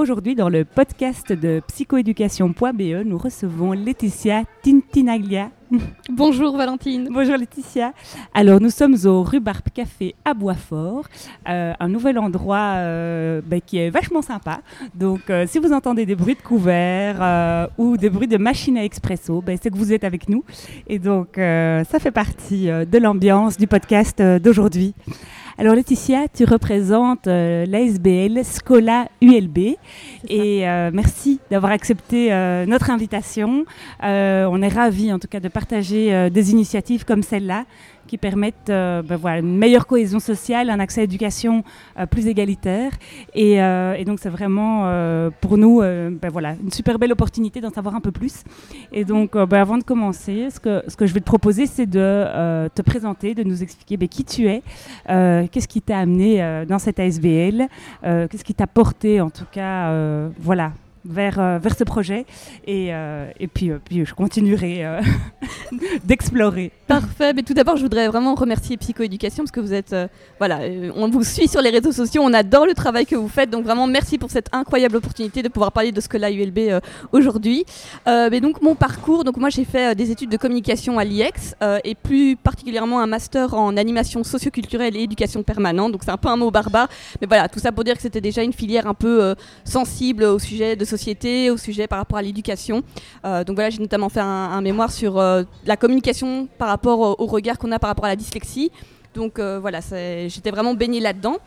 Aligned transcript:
Aujourd'hui, 0.00 0.34
dans 0.34 0.48
le 0.48 0.64
podcast 0.64 1.30
de 1.30 1.60
psychoéducation.be, 1.68 3.04
nous 3.04 3.18
recevons 3.18 3.72
Laetitia 3.72 4.44
Tintinaglia. 4.62 5.50
Bonjour 6.10 6.56
Valentine. 6.56 7.10
Bonjour 7.12 7.36
Laetitia. 7.36 7.92
Alors, 8.32 8.62
nous 8.62 8.70
sommes 8.70 8.96
au 9.04 9.22
Rhubarbe 9.22 9.68
Café 9.74 10.14
à 10.24 10.32
Boisfort, 10.32 11.04
euh, 11.50 11.74
un 11.78 11.88
nouvel 11.88 12.18
endroit 12.18 12.76
euh, 12.76 13.42
ben, 13.44 13.60
qui 13.60 13.76
est 13.76 13.90
vachement 13.90 14.22
sympa. 14.22 14.62
Donc, 14.94 15.28
euh, 15.28 15.44
si 15.46 15.58
vous 15.58 15.70
entendez 15.74 16.06
des 16.06 16.14
bruits 16.14 16.34
de 16.34 16.40
couverts 16.40 17.68
ou 17.76 17.98
des 17.98 18.08
bruits 18.08 18.26
de 18.26 18.38
machines 18.38 18.78
à 18.78 18.84
expresso, 18.84 19.42
ben, 19.42 19.58
c'est 19.62 19.68
que 19.68 19.76
vous 19.76 19.92
êtes 19.92 20.04
avec 20.04 20.30
nous. 20.30 20.44
Et 20.88 20.98
donc, 20.98 21.32
ça 21.36 21.98
fait 22.00 22.10
partie 22.10 22.68
de 22.68 22.98
l'ambiance 22.98 23.58
du 23.58 23.66
podcast 23.66 24.22
d'aujourd'hui. 24.22 24.94
Alors 25.60 25.74
Laetitia, 25.74 26.26
tu 26.26 26.46
représentes 26.46 27.26
euh, 27.26 27.66
l'ASBL 27.66 28.42
Scola 28.46 29.08
ULB 29.20 29.58
et 30.26 30.66
euh, 30.66 30.90
merci 30.90 31.38
d'avoir 31.50 31.70
accepté 31.72 32.32
euh, 32.32 32.64
notre 32.64 32.88
invitation. 32.88 33.66
on 34.02 34.62
est 34.62 34.68
ravis 34.68 35.12
en 35.12 35.18
tout 35.18 35.28
cas 35.28 35.38
de 35.38 35.48
partager 35.48 36.30
des 36.30 36.50
initiatives 36.52 37.04
comme 37.04 37.22
celle-là 37.22 37.66
qui 38.10 38.18
permettent 38.18 38.70
euh, 38.70 39.02
ben 39.02 39.14
voilà, 39.14 39.38
une 39.38 39.56
meilleure 39.56 39.86
cohésion 39.86 40.18
sociale, 40.18 40.68
un 40.68 40.80
accès 40.80 41.02
à 41.02 41.04
l'éducation 41.04 41.62
euh, 41.96 42.06
plus 42.06 42.26
égalitaire. 42.26 42.90
Et, 43.34 43.62
euh, 43.62 43.94
et 43.94 44.04
donc 44.04 44.18
c'est 44.20 44.28
vraiment 44.28 44.60
pour 45.40 45.56
nous 45.56 45.80
ben 45.80 46.28
voilà, 46.32 46.56
une 46.60 46.72
super 46.72 46.98
belle 46.98 47.12
opportunité 47.12 47.60
d'en 47.60 47.70
savoir 47.70 47.94
un 47.94 48.00
peu 48.00 48.10
plus. 48.10 48.42
Et 48.92 49.04
donc 49.04 49.36
ben 49.36 49.60
avant 49.60 49.78
de 49.78 49.84
commencer, 49.84 50.48
ce 50.50 50.58
que, 50.58 50.82
ce 50.88 50.96
que 50.96 51.06
je 51.06 51.14
vais 51.14 51.20
te 51.20 51.24
proposer, 51.24 51.66
c'est 51.66 51.86
de 51.86 52.68
te 52.74 52.82
présenter, 52.82 53.34
de 53.36 53.44
nous 53.44 53.62
expliquer 53.62 53.96
qui 54.08 54.24
tu 54.24 54.48
es, 54.48 54.62
qu'est-ce 55.06 55.68
qui 55.68 55.80
t'a 55.80 55.98
amené 55.98 56.64
dans 56.68 56.80
cette 56.80 56.98
ASBL, 56.98 57.68
qu'est-ce 58.02 58.44
qui 58.44 58.54
t'a 58.54 58.66
porté 58.66 59.20
en 59.20 59.30
tout 59.30 59.46
cas, 59.52 59.92
voilà, 60.40 60.72
vers, 61.04 61.38
euh, 61.38 61.58
vers 61.58 61.76
ce 61.76 61.84
projet. 61.84 62.26
Et, 62.66 62.88
euh, 62.92 63.30
et 63.38 63.46
puis, 63.46 63.70
euh, 63.70 63.78
puis 63.82 64.04
je 64.04 64.14
continuerai 64.14 64.84
d'explorer. 66.04 66.72
Parfait. 66.86 67.32
Mais 67.32 67.42
tout 67.42 67.54
d'abord, 67.54 67.76
je 67.76 67.82
voudrais 67.82 68.08
vraiment 68.08 68.34
remercier 68.34 68.76
Psychoéducation 68.76 69.44
parce 69.44 69.52
que 69.52 69.60
vous 69.60 69.72
êtes. 69.72 69.94
voilà, 70.38 70.60
on 70.96 71.08
vous 71.08 71.24
suit 71.24 71.48
sur 71.48 71.60
les 71.60 71.70
réseaux 71.70 71.92
sociaux. 71.92 72.22
On 72.24 72.32
adore 72.32 72.66
le 72.66 72.74
travail 72.74 73.06
que 73.06 73.16
vous 73.16 73.28
faites. 73.28 73.50
Donc, 73.50 73.64
vraiment, 73.64 73.86
merci 73.86 74.18
pour 74.18 74.30
cette 74.30 74.48
incroyable 74.52 74.96
opportunité 74.96 75.42
de 75.42 75.48
pouvoir 75.48 75.72
parler 75.72 75.92
de 75.92 76.00
ce 76.00 76.08
que 76.08 76.16
la 76.16 76.30
ULB 76.30 76.80
aujourd'hui. 77.12 77.64
mais 78.06 78.40
donc, 78.40 78.60
mon 78.62 78.74
parcours. 78.74 79.24
Donc, 79.24 79.36
moi, 79.36 79.50
j'ai 79.50 79.64
fait 79.64 79.94
des 79.94 80.10
études 80.10 80.30
de 80.30 80.36
communication 80.36 80.98
à 80.98 81.04
l'IEX 81.04 81.54
et 81.84 81.94
plus 81.94 82.36
particulièrement 82.36 83.00
un 83.00 83.06
master 83.06 83.54
en 83.54 83.76
animation 83.76 84.24
socioculturelle 84.24 84.96
et 84.96 85.00
éducation 85.00 85.42
permanente. 85.42 85.92
Donc, 85.92 86.02
c'est 86.04 86.10
un 86.10 86.16
peu 86.16 86.28
un 86.28 86.36
mot 86.36 86.50
barbare. 86.50 86.88
Mais 87.20 87.26
voilà, 87.26 87.48
tout 87.48 87.60
ça 87.60 87.72
pour 87.72 87.84
dire 87.84 87.94
que 87.94 88.02
c'était 88.02 88.20
déjà 88.20 88.42
une 88.42 88.52
filière 88.52 88.86
un 88.86 88.94
peu 88.94 89.34
sensible 89.64 90.24
au 90.24 90.38
sujet 90.38 90.76
de 90.76 90.84
société, 90.90 91.50
au 91.50 91.56
sujet 91.56 91.86
par 91.86 91.98
rapport 91.98 92.18
à 92.18 92.22
l'éducation. 92.22 92.82
Euh, 93.24 93.44
donc 93.44 93.56
voilà, 93.56 93.70
j'ai 93.70 93.78
notamment 93.78 94.08
fait 94.08 94.20
un, 94.20 94.60
mémoire 94.60 94.92
sur 94.92 95.18
euh, 95.18 95.42
la 95.64 95.76
communication 95.76 96.48
par 96.58 96.68
rapport 96.68 97.20
au, 97.20 97.26
regard 97.26 97.58
qu'on 97.58 97.72
a 97.72 97.78
par 97.78 97.88
rapport 97.88 98.04
à 98.04 98.08
la 98.08 98.16
dyslexie. 98.16 98.70
Donc 99.12 99.40
euh, 99.40 99.58
voilà, 99.58 99.80
j'étais 100.28 100.52
vraiment 100.52 100.74
baignée 100.74 101.00
là-dedans. 101.00 101.38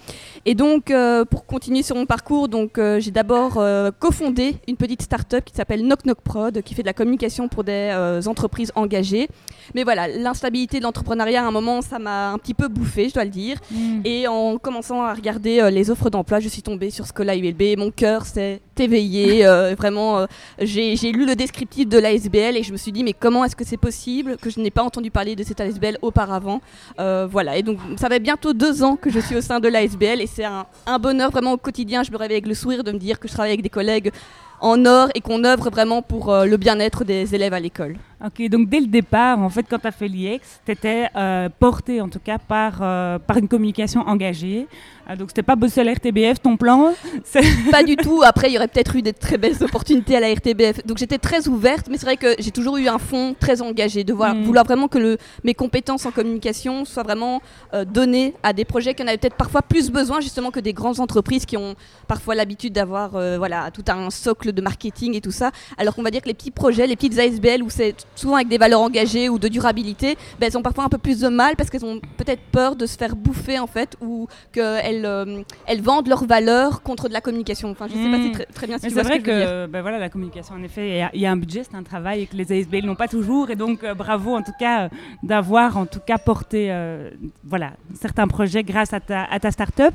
Et 0.45 0.53
donc 0.53 0.91
pour 1.29 1.45
continuer 1.45 1.81
sur 1.81 1.95
mon 1.95 2.05
parcours, 2.05 2.49
donc 2.49 2.77
j'ai 2.99 3.11
d'abord 3.11 3.63
cofondé 3.99 4.55
une 4.67 4.75
petite 4.75 5.01
start-up 5.01 5.45
qui 5.45 5.55
s'appelle 5.55 5.81
Knock 5.81 6.03
Knock 6.03 6.19
Prod, 6.21 6.61
qui 6.61 6.73
fait 6.73 6.81
de 6.81 6.87
la 6.87 6.93
communication 6.93 7.47
pour 7.47 7.63
des 7.63 8.19
entreprises 8.27 8.73
engagées. 8.75 9.29
Mais 9.75 9.85
voilà, 9.85 10.09
l'instabilité 10.09 10.79
de 10.79 10.83
l'entrepreneuriat, 10.83 11.41
à 11.41 11.47
un 11.47 11.51
moment, 11.51 11.81
ça 11.81 11.99
m'a 11.99 12.31
un 12.31 12.37
petit 12.37 12.53
peu 12.53 12.67
bouffé, 12.67 13.07
je 13.07 13.13
dois 13.13 13.23
le 13.23 13.29
dire. 13.29 13.57
Mm. 13.71 14.01
Et 14.03 14.27
en 14.27 14.57
commençant 14.57 15.01
à 15.01 15.13
regarder 15.13 15.71
les 15.71 15.89
offres 15.89 16.09
d'emploi, 16.09 16.41
je 16.41 16.49
suis 16.49 16.63
tombée 16.63 16.89
sur 16.89 17.07
Scola 17.07 17.37
ULB. 17.37 17.77
Mon 17.77 17.91
cœur 17.91 18.25
s'est 18.25 18.59
éveillé. 18.79 19.45
Euh, 19.45 19.75
vraiment, 19.77 20.19
euh, 20.19 20.25
j'ai 20.59 21.11
lu 21.11 21.25
le 21.25 21.35
descriptif 21.35 21.87
de 21.87 21.97
l'ASBL 21.97 22.57
et 22.57 22.63
je 22.63 22.71
me 22.71 22.77
suis 22.77 22.91
dit, 22.91 23.03
mais 23.03 23.13
comment 23.13 23.43
est-ce 23.45 23.55
que 23.55 23.65
c'est 23.65 23.77
possible 23.77 24.37
que 24.37 24.49
je 24.49 24.59
n'ai 24.59 24.71
pas 24.71 24.83
entendu 24.83 25.11
parler 25.11 25.35
de 25.35 25.43
cette 25.43 25.61
ASBL 25.61 25.97
auparavant 26.01 26.61
Voilà, 26.97 27.57
et 27.57 27.63
donc 27.63 27.79
ça 27.97 28.07
fait 28.09 28.19
bientôt 28.19 28.53
deux 28.53 28.83
ans 28.83 28.95
que 28.95 29.09
je 29.09 29.19
suis 29.19 29.35
au 29.35 29.41
sein 29.41 29.59
de 29.59 29.67
l'ASBL 29.67 30.21
et 30.21 30.27
c'est 30.27 30.45
un, 30.45 30.65
bonheur 30.99 31.31
vraiment 31.31 31.53
au 31.53 31.57
quotidien. 31.57 32.03
Je 32.03 32.11
me 32.11 32.17
réveille 32.17 32.37
avec 32.37 32.47
le 32.47 32.53
sourire 32.53 32.83
de 32.83 32.91
me 32.91 32.99
dire 32.99 33.19
que 33.19 33.27
je 33.27 33.33
travaille 33.33 33.51
avec 33.51 33.63
des 33.63 33.69
collègues 33.69 34.11
en 34.61 34.85
or 34.85 35.09
et 35.15 35.21
qu'on 35.21 35.43
œuvre 35.43 35.69
vraiment 35.69 36.01
pour 36.01 36.33
le 36.33 36.55
bien-être 36.57 37.03
des 37.03 37.35
élèves 37.35 37.53
à 37.53 37.59
l'école. 37.59 37.97
Ok, 38.25 38.41
donc 38.47 38.69
dès 38.69 38.79
le 38.79 38.87
départ, 38.87 39.37
en 39.39 39.49
fait, 39.49 39.65
quand 39.69 39.79
tu 39.79 39.87
as 39.87 39.91
fait 39.91 40.07
l'IEX, 40.07 40.61
tu 40.65 40.71
étais 40.71 41.09
euh, 41.17 41.49
porté 41.59 41.99
en 41.99 42.07
tout 42.07 42.19
cas 42.23 42.37
par, 42.37 42.79
euh, 42.81 43.19
par 43.19 43.35
une 43.35 43.49
communication 43.49 43.99
engagée. 44.07 44.65
Euh, 45.09 45.15
donc 45.15 45.29
c'était 45.29 45.43
pas 45.43 45.55
bosser 45.55 45.81
à 45.81 45.83
la 45.83 45.93
RTBF 45.93 46.41
ton 46.41 46.57
plan 46.57 46.93
Pas 47.71 47.83
du 47.83 47.95
tout. 47.95 48.21
Après, 48.23 48.49
il 48.49 48.53
y 48.53 48.57
aurait 48.57 48.67
peut-être 48.67 48.95
eu 48.95 49.01
des 49.01 49.13
très 49.13 49.37
belles 49.37 49.61
opportunités 49.61 50.15
à 50.15 50.19
la 50.19 50.33
RTBF. 50.33 50.85
Donc 50.85 50.97
j'étais 50.97 51.17
très 51.17 51.47
ouverte, 51.47 51.87
mais 51.89 51.97
c'est 51.97 52.05
vrai 52.05 52.17
que 52.17 52.35
j'ai 52.39 52.51
toujours 52.51 52.77
eu 52.77 52.87
un 52.87 52.99
fond 52.99 53.35
très 53.39 53.61
engagé, 53.61 54.03
de 54.03 54.13
voir, 54.13 54.35
mm. 54.35 54.43
vouloir 54.43 54.65
vraiment 54.65 54.87
que 54.87 54.97
le, 54.97 55.17
mes 55.43 55.53
compétences 55.53 56.05
en 56.05 56.11
communication 56.11 56.85
soient 56.85 57.03
vraiment 57.03 57.41
données 57.87 58.33
à 58.43 58.53
des 58.53 58.65
projets 58.65 58.93
qui 58.93 59.03
en 59.03 59.07
avaient 59.07 59.17
peut-être 59.17 59.35
parfois 59.35 59.61
plus 59.61 59.89
besoin 59.89 60.21
justement 60.21 60.51
que 60.51 60.59
des 60.59 60.73
grandes 60.73 60.99
entreprises 60.99 61.45
qui 61.45 61.57
ont 61.57 61.75
parfois 62.07 62.35
l'habitude 62.35 62.73
d'avoir 62.73 63.11
voilà, 63.37 63.71
tout 63.71 63.83
un 63.87 64.09
socle 64.09 64.51
de 64.51 64.61
marketing 64.61 65.15
et 65.15 65.21
tout 65.21 65.31
ça. 65.31 65.51
Alors 65.77 65.95
qu'on 65.95 66.03
va 66.03 66.11
dire 66.11 66.21
que 66.21 66.27
les 66.27 66.33
petits 66.33 66.51
projets, 66.51 66.87
les 66.87 66.95
petites 66.95 67.17
ASBL 67.17 67.63
où 67.63 67.69
c'est 67.69 67.95
souvent 68.15 68.35
avec 68.35 68.47
des 68.47 68.57
valeurs 68.57 68.81
engagées 68.81 69.29
ou 69.29 69.39
de 69.39 69.47
durabilité, 69.47 70.17
ben, 70.39 70.47
elles 70.47 70.57
ont 70.57 70.61
parfois 70.61 70.85
un 70.85 70.89
peu 70.89 70.97
plus 70.97 71.19
de 71.19 71.29
mal 71.29 71.55
parce 71.55 71.69
qu'elles 71.69 71.85
ont 71.85 71.99
peut-être 72.17 72.41
peur 72.51 72.75
de 72.75 72.85
se 72.85 72.97
faire 72.97 73.15
bouffer 73.15 73.59
en 73.59 73.67
fait 73.67 73.95
ou 74.01 74.27
qu'elles 74.51 74.92
euh, 75.03 75.41
elles 75.65 75.81
vendent 75.81 76.07
leurs 76.07 76.25
valeurs 76.25 76.81
contre 76.81 77.07
de 77.07 77.13
la 77.13 77.21
communication. 77.21 77.69
Enfin, 77.69 77.87
je 77.87 77.93
sais 77.93 78.09
pas 78.09 78.17
si 78.17 78.29
hmm. 78.29 78.31
très, 78.31 78.45
très 78.45 78.67
bien 78.67 78.77
ce 78.77 78.89
C'est 78.89 79.01
vrai 79.01 79.19
que, 79.19 79.65
ben 79.67 79.81
voilà, 79.81 79.99
la 79.99 80.09
communication, 80.09 80.55
en 80.55 80.63
effet, 80.63 81.09
il 81.13 81.21
y, 81.21 81.25
a 81.25 81.31
un 81.31 81.37
budget, 81.37 81.63
c'est 81.63 81.75
un 81.75 81.83
travail 81.83 82.21
et 82.21 82.25
que 82.27 82.35
les 82.35 82.51
ASBL 82.51 82.85
n'ont 82.85 82.95
pas 82.95 83.07
toujours. 83.07 83.49
Et 83.49 83.55
donc, 83.55 83.83
euh, 83.83 83.93
bravo 83.93 84.35
en 84.35 84.41
tout 84.41 84.53
cas 84.59 84.83
euh, 84.83 84.89
d'avoir 85.21 85.77
en 85.77 85.85
tout 85.85 85.99
cas 85.99 86.17
porté 86.17 86.73
voilà, 87.43 87.73
certains 87.93 88.27
projets 88.27 88.63
grâce 88.63 88.93
à 88.93 88.99
ta, 88.99 89.23
à 89.25 89.39
ta 89.39 89.51
start-up. 89.51 89.93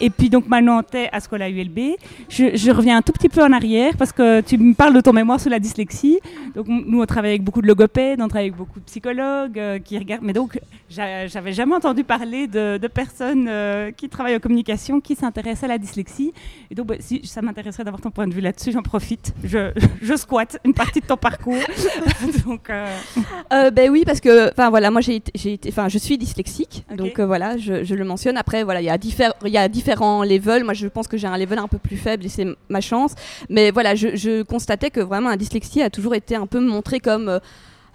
Et 0.00 0.10
puis, 0.10 0.30
donc 0.30 0.48
maintenant, 0.48 0.82
tu 0.82 0.98
es 0.98 1.08
à 1.12 1.20
Scola 1.20 1.48
ULB. 1.48 1.96
Je, 2.28 2.56
je, 2.56 2.70
reviens 2.70 2.98
un 2.98 3.02
tout 3.02 3.12
petit 3.12 3.28
peu 3.28 3.42
en 3.42 3.52
arrière 3.52 3.96
parce 3.96 4.12
que 4.12 4.40
tu 4.40 4.58
me 4.58 4.74
parles 4.74 4.94
de 4.94 5.00
ton 5.00 5.12
mémoire 5.12 5.40
sur 5.40 5.50
la 5.50 5.58
dyslexie. 5.58 6.20
Donc, 6.54 6.66
nous, 6.68 7.00
on 7.00 7.06
travaille 7.06 7.30
avec 7.30 7.44
beaucoup 7.44 7.62
de 7.62 7.66
logopèdes, 7.66 8.20
on 8.20 8.28
travaille 8.28 8.48
avec 8.48 8.56
beaucoup 8.56 8.80
de 8.80 8.84
psychologues 8.84 9.58
euh, 9.58 9.78
qui 9.78 9.98
regardent. 9.98 10.24
Mais 10.24 10.32
donc, 10.32 10.58
j'avais 10.88 11.52
jamais 11.52 11.74
entendu 11.74 12.04
parler 12.04 12.46
de, 12.46 12.78
personnes 12.88 13.46
euh, 13.48 13.92
qui 13.92 14.08
travaillent 14.08 14.34
communication 14.40 15.00
qui 15.00 15.14
s'intéressent 15.14 15.64
à 15.64 15.68
la 15.68 15.78
dyslexie. 15.78 16.32
Et 16.70 16.74
donc, 16.74 16.86
bah, 16.86 16.96
si 16.98 17.20
ça 17.26 17.42
m'intéresserait 17.42 17.84
d'avoir 17.84 18.00
ton 18.00 18.10
point 18.10 18.26
de 18.26 18.34
vue 18.34 18.40
là-dessus, 18.40 18.72
j'en 18.72 18.82
profite. 18.82 19.34
Je, 19.44 19.72
je, 20.02 20.16
squatte 20.16 20.58
une 20.64 20.74
partie 20.74 21.00
de 21.00 21.06
ton 21.06 21.16
parcours. 21.16 21.62
donc, 22.46 22.70
euh, 22.70 23.70
ben 23.70 23.90
oui, 23.90 24.04
parce 24.04 24.20
que, 24.20 24.50
enfin 24.50 24.70
voilà, 24.70 24.90
moi 24.90 25.00
j'ai 25.00 25.16
été, 25.16 25.58
enfin 25.68 25.88
je 25.88 25.98
suis 25.98 26.18
dyslexique, 26.18 26.84
donc 26.96 27.20
voilà, 27.20 27.56
je, 27.56 27.84
je, 27.84 27.94
le 27.94 28.04
mentionne. 28.04 28.36
Après, 28.36 28.64
voilà, 28.64 28.80
il 28.80 28.84
y 28.84 28.90
a 28.90 28.98
il 29.44 29.52
y 29.52 29.56
a 29.56 29.68
différents 29.68 30.22
levels. 30.22 30.64
Moi, 30.64 30.74
je 30.74 30.86
pense 30.86 31.08
que 31.08 31.16
j'ai 31.16 31.26
un 31.26 31.38
level 31.38 31.58
un 31.58 31.68
peu 31.68 31.78
plus 31.78 31.96
faible 31.96 32.26
et 32.26 32.28
c'est 32.28 32.46
ma 32.68 32.80
chance. 32.80 33.14
Mais 33.48 33.70
voilà, 33.70 33.94
je, 33.94 34.16
je, 34.16 34.42
constatais 34.42 34.90
que 34.90 35.00
vraiment 35.00 35.28
la 35.28 35.36
dyslexie 35.36 35.82
a 35.82 35.90
toujours 35.90 36.14
été 36.14 36.34
un 36.34 36.46
peu 36.46 36.60
montrée 36.60 37.00
comme 37.00 37.40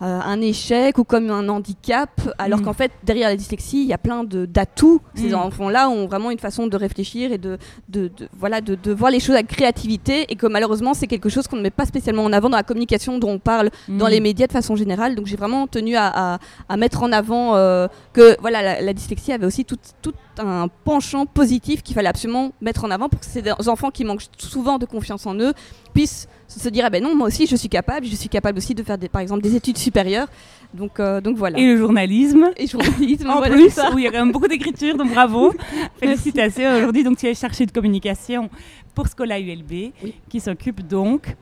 euh, 0.01 0.19
un 0.19 0.41
échec 0.41 0.97
ou 0.97 1.03
comme 1.03 1.29
un 1.29 1.47
handicap, 1.47 2.09
alors 2.37 2.59
mm. 2.59 2.63
qu'en 2.63 2.73
fait, 2.73 2.91
derrière 3.03 3.29
la 3.29 3.35
dyslexie, 3.35 3.81
il 3.81 3.87
y 3.87 3.93
a 3.93 3.97
plein 3.97 4.23
d'atouts. 4.25 5.01
Ces 5.15 5.29
mm. 5.29 5.35
enfants-là 5.35 5.89
ont 5.89 6.05
vraiment 6.05 6.31
une 6.31 6.39
façon 6.39 6.67
de 6.67 6.75
réfléchir 6.75 7.31
et 7.31 7.37
de, 7.37 7.57
de, 7.89 8.11
voilà, 8.37 8.61
de, 8.61 8.91
voir 8.91 9.09
les 9.11 9.19
choses 9.19 9.35
avec 9.35 9.47
créativité, 9.47 10.25
et 10.29 10.35
que 10.35 10.47
malheureusement, 10.47 10.93
c'est 10.93 11.07
quelque 11.07 11.29
chose 11.29 11.47
qu'on 11.47 11.55
ne 11.55 11.61
met 11.61 11.69
pas 11.69 11.85
spécialement 11.85 12.23
en 12.23 12.33
avant 12.33 12.49
dans 12.49 12.57
la 12.57 12.63
communication 12.63 13.17
dont 13.19 13.31
on 13.31 13.39
parle 13.39 13.69
dans 13.87 14.07
mm. 14.07 14.09
les 14.09 14.19
médias 14.19 14.47
de 14.47 14.51
façon 14.51 14.75
générale. 14.75 15.15
Donc 15.15 15.27
j'ai 15.27 15.37
vraiment 15.37 15.67
tenu 15.67 15.95
à, 15.95 16.39
à, 16.67 16.77
mettre 16.77 17.03
en 17.03 17.11
avant 17.11 17.55
euh, 17.55 17.87
que 18.11 18.35
voilà, 18.41 18.81
la, 18.81 18.93
dyslexie 18.93 19.31
avait 19.31 19.45
aussi 19.45 19.65
tout, 19.65 19.77
tout 20.01 20.13
un 20.39 20.67
penchant 20.83 21.25
positif 21.25 21.83
qu'il 21.83 21.95
fallait 21.95 22.09
absolument 22.09 22.51
mettre 22.61 22.83
en 22.85 22.91
avant 22.91 23.09
pour 23.09 23.19
que 23.19 23.25
ces 23.25 23.43
enfants 23.67 23.91
qui 23.91 24.03
manquent 24.05 24.25
souvent 24.37 24.77
de 24.77 24.85
confiance 24.85 25.25
en 25.25 25.35
eux 25.35 25.53
puissent 25.93 26.27
se 26.47 26.69
dire 26.69 26.85
ah 26.85 26.89
ben 26.89 27.01
non 27.01 27.15
moi 27.15 27.27
aussi 27.27 27.47
je 27.47 27.55
suis 27.55 27.69
capable 27.69 28.05
je 28.05 28.15
suis 28.15 28.29
capable 28.29 28.59
aussi 28.59 28.75
de 28.75 28.83
faire 28.83 28.99
des, 28.99 29.09
par 29.09 29.21
exemple 29.21 29.41
des 29.41 29.55
études 29.55 29.77
supérieures 29.79 30.27
Donc, 30.75 30.99
euh, 30.99 31.21
donc 31.21 31.37
voilà. 31.37 31.57
Et 31.57 31.65
le 31.65 31.77
journalisme. 31.77 32.51
Et 32.57 32.67
journalisme, 32.67 33.29
en 33.29 33.37
voilà, 33.37 33.55
plus, 33.55 33.69
ça. 33.69 33.91
où 33.93 33.97
il 33.97 34.03
y 34.03 34.07
a 34.07 34.11
quand 34.11 34.19
même 34.19 34.31
beaucoup 34.31 34.47
d'écriture, 34.47 34.97
donc 34.97 35.11
bravo. 35.11 35.53
Félicitations. 35.99 36.75
Aujourd'hui, 36.77 37.03
donc 37.03 37.17
tu 37.17 37.27
es 37.27 37.33
chargée 37.33 37.65
de 37.65 37.71
communication 37.71 38.49
pour 38.93 39.07
Scola 39.07 39.39
ULB, 39.39 39.91
qui 40.29 40.39
s'occupe 40.39 40.85
donc 40.85 41.35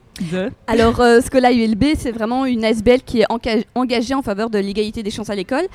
Alors, 0.68 1.00
euh, 1.00 1.22
Scola 1.22 1.52
ULB, 1.52 1.96
c'est 1.98 2.12
vraiment 2.12 2.46
une 2.46 2.64
ASBL 2.64 3.02
qui 3.02 3.22
est 3.22 3.26
engagée 3.74 4.14
en 4.14 4.22
faveur 4.22 4.50
de 4.50 4.60
l'égalité 4.60 5.02
des 5.02 5.10
chances 5.10 5.30
à 5.30 5.36
l'école. 5.36 5.66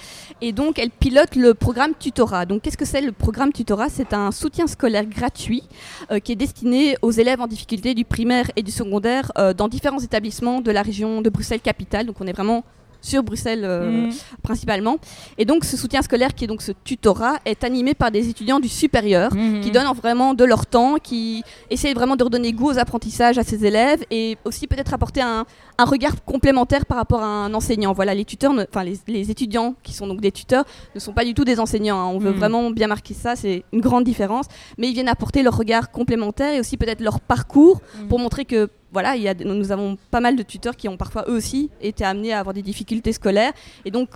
Et 0.40 0.52
donc, 0.52 0.79
elle 0.79 0.90
pilote 0.90 1.35
le 1.35 1.55
programme 1.55 1.93
Tutorat. 1.99 2.46
Donc, 2.46 2.62
qu'est-ce 2.62 2.76
que 2.76 2.85
c'est 2.85 3.00
le 3.00 3.12
programme 3.12 3.52
Tutorat? 3.52 3.88
C'est 3.88 4.12
un 4.12 4.31
soutien 4.31 4.67
scolaire 4.67 5.06
gratuit 5.06 5.64
euh, 6.12 6.20
qui 6.20 6.32
est 6.32 6.37
destiné 6.37 6.96
aux 7.02 7.11
élèves 7.11 7.40
en 7.40 7.49
difficulté 7.49 7.94
du 7.94 8.05
primaire 8.05 8.49
et 8.55 8.62
du 8.62 8.70
secondaire 8.70 9.32
euh, 9.38 9.52
dans 9.52 9.67
différents 9.67 9.99
établissements 9.99 10.61
de 10.61 10.70
la 10.70 10.82
région 10.82 11.20
de 11.20 11.31
Bruxelles-Capitale. 11.31 12.06
Donc, 12.06 12.20
on 12.20 12.26
est 12.26 12.32
vraiment 12.32 12.64
sur 13.08 13.22
Bruxelles 13.22 13.64
euh, 13.64 14.06
Mm. 14.08 14.10
principalement. 14.43 14.96
Et 15.38 15.44
donc, 15.44 15.64
ce 15.64 15.76
soutien 15.76 16.02
scolaire, 16.02 16.34
qui 16.34 16.44
est 16.44 16.46
donc 16.46 16.62
ce 16.62 16.72
tutorat, 16.84 17.37
est 17.44 17.64
animé 17.64 17.94
par 17.94 18.10
des 18.10 18.28
étudiants 18.28 18.60
du 18.60 18.69
supérieur 18.69 19.32
Mhm. 19.34 19.60
qui 19.62 19.70
donnent 19.70 19.93
vraiment 19.94 20.34
de 20.34 20.44
leur 20.44 20.64
temps, 20.66 20.94
qui 21.02 21.43
essayent 21.70 21.94
vraiment 21.94 22.16
de 22.16 22.25
redonner 22.25 22.52
goût 22.52 22.70
aux 22.72 22.78
apprentissages 22.78 23.38
à 23.38 23.44
ces 23.44 23.64
élèves 23.64 24.02
et 24.10 24.37
aussi 24.44 24.66
peut-être 24.66 24.93
apporter 24.94 25.20
un, 25.22 25.44
un 25.78 25.84
regard 25.84 26.22
complémentaire 26.25 26.84
par 26.87 26.99
rapport 26.99 27.22
à 27.22 27.26
un 27.46 27.55
enseignant. 27.55 27.93
Voilà, 27.93 28.14
les 28.14 28.25
tuteurs, 28.25 28.52
enfin 28.70 28.84
les, 28.84 28.99
les 29.06 29.31
étudiants 29.31 29.75
qui 29.82 29.93
sont 29.94 30.06
donc 30.06 30.20
des 30.20 30.32
tuteurs 30.32 30.64
ne 30.94 31.00
sont 31.00 31.12
pas 31.12 31.25
du 31.25 31.34
tout 31.34 31.44
des 31.44 31.58
enseignants. 31.60 31.99
hein. 32.00 32.10
On 32.12 32.19
veut 32.19 32.32
Mm. 32.32 32.38
vraiment 32.43 32.70
bien 32.70 32.88
marquer 32.88 33.14
ça, 33.14 33.37
c'est 33.37 33.64
une 33.72 33.81
grande 33.81 34.05
différence. 34.05 34.46
Mais 34.78 34.88
ils 34.88 34.94
viennent 34.94 35.08
apporter 35.08 35.43
leur 35.43 35.56
regard 35.56 35.90
complémentaire 35.90 36.52
et 36.55 36.60
aussi 36.60 36.76
peut-être 36.76 37.00
leur 37.00 37.20
parcours 37.20 37.81
Mm. 37.81 38.08
pour 38.08 38.19
montrer 38.19 38.44
que 38.44 38.69
voilà, 38.93 39.17
il 39.17 39.23
y 39.23 39.29
a, 39.29 39.35
nous 39.35 39.73
avons 39.73 39.96
pas 40.11 40.20
mal 40.20 40.37
de 40.37 40.43
tuteurs 40.43 40.76
qui 40.76 40.88
ont 40.88 40.96
parfois 40.96 41.25
eux 41.29 41.37
aussi 41.37 41.70
été 41.81 42.05
amenés 42.05 42.32
à 42.32 42.40
avoir 42.40 42.55
des 42.55 42.62
difficultés 42.62 43.12
scolaires. 43.12 43.52
Et 43.85 43.90
donc 43.90 44.08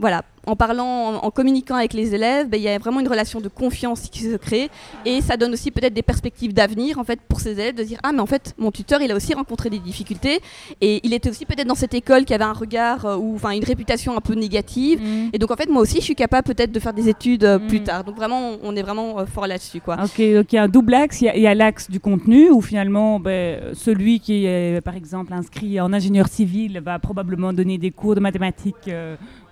voilà, 0.00 0.22
en 0.46 0.56
parlant, 0.56 1.16
en, 1.22 1.30
communiquant 1.30 1.74
avec 1.74 1.92
les 1.92 2.14
élèves, 2.14 2.48
ben, 2.48 2.56
il 2.58 2.62
y 2.62 2.68
a 2.68 2.78
vraiment 2.78 3.00
une 3.00 3.08
relation 3.08 3.40
de 3.40 3.48
confiance 3.48 4.08
qui 4.08 4.20
se 4.20 4.36
crée 4.36 4.70
et 5.04 5.20
ça 5.20 5.36
donne 5.36 5.52
aussi 5.52 5.70
peut-être 5.70 5.92
des 5.92 6.02
perspectives 6.02 6.54
d'avenir 6.54 6.98
en 6.98 7.04
fait 7.04 7.20
pour 7.28 7.40
ces 7.40 7.52
élèves 7.52 7.74
de 7.74 7.82
dire 7.84 7.98
ah 8.02 8.10
mais 8.12 8.20
en 8.20 8.26
fait 8.26 8.54
mon 8.58 8.70
tuteur 8.70 9.02
il 9.02 9.12
a 9.12 9.14
aussi 9.16 9.34
rencontré 9.34 9.68
des 9.68 9.78
difficultés 9.78 10.40
et 10.80 11.00
il 11.04 11.12
était 11.12 11.28
aussi 11.28 11.44
peut-être 11.44 11.68
dans 11.68 11.74
cette 11.74 11.92
école 11.92 12.24
qui 12.24 12.32
avait 12.32 12.44
un 12.44 12.54
regard 12.54 13.04
euh, 13.04 13.16
ou 13.18 13.34
enfin 13.34 13.50
une 13.50 13.64
réputation 13.64 14.16
un 14.16 14.20
peu 14.22 14.32
négative 14.34 15.00
Mhm. 15.02 15.30
et 15.34 15.38
donc 15.38 15.50
en 15.50 15.56
fait 15.56 15.68
moi 15.68 15.82
aussi 15.82 15.96
je 15.96 16.04
suis 16.04 16.14
capable 16.14 16.46
peut-être 16.46 16.72
de 16.72 16.80
faire 16.80 16.94
des 16.94 17.08
études 17.10 17.44
euh, 17.44 17.58
plus 17.58 17.80
Mm. 17.80 17.84
tard 17.84 18.04
donc 18.04 18.16
vraiment 18.16 18.52
on- 18.62 18.74
est 18.74 18.82
vraiment 18.82 19.18
euh, 19.20 19.26
fort 19.26 19.46
là-dessus 19.46 19.80
quoi. 19.82 19.96
Ok, 20.02 20.18
donc 20.34 20.52
il 20.52 20.56
y 20.56 20.58
a 20.58 20.62
un 20.62 20.68
double 20.68 20.94
axe. 20.94 21.20
Il 21.20 21.26
y 21.40 21.46
a- 21.46 21.54
l'axe 21.54 21.90
du 21.90 22.00
contenu 22.00 22.48
où 22.50 22.62
finalement, 22.62 23.20
ben, 23.20 23.74
celui 23.74 24.20
qui 24.20 24.46
est 24.46 24.80
par 24.80 24.94
exemple 24.96 25.34
inscrit 25.34 25.78
en 25.80 25.92
ingénieur 25.92 26.28
civil 26.28 26.80
va 26.82 26.98
probablement 26.98 27.52
donner 27.52 27.76
des 27.76 27.90
cours 27.90 28.14
de 28.14 28.20
mathématiques 28.20 28.88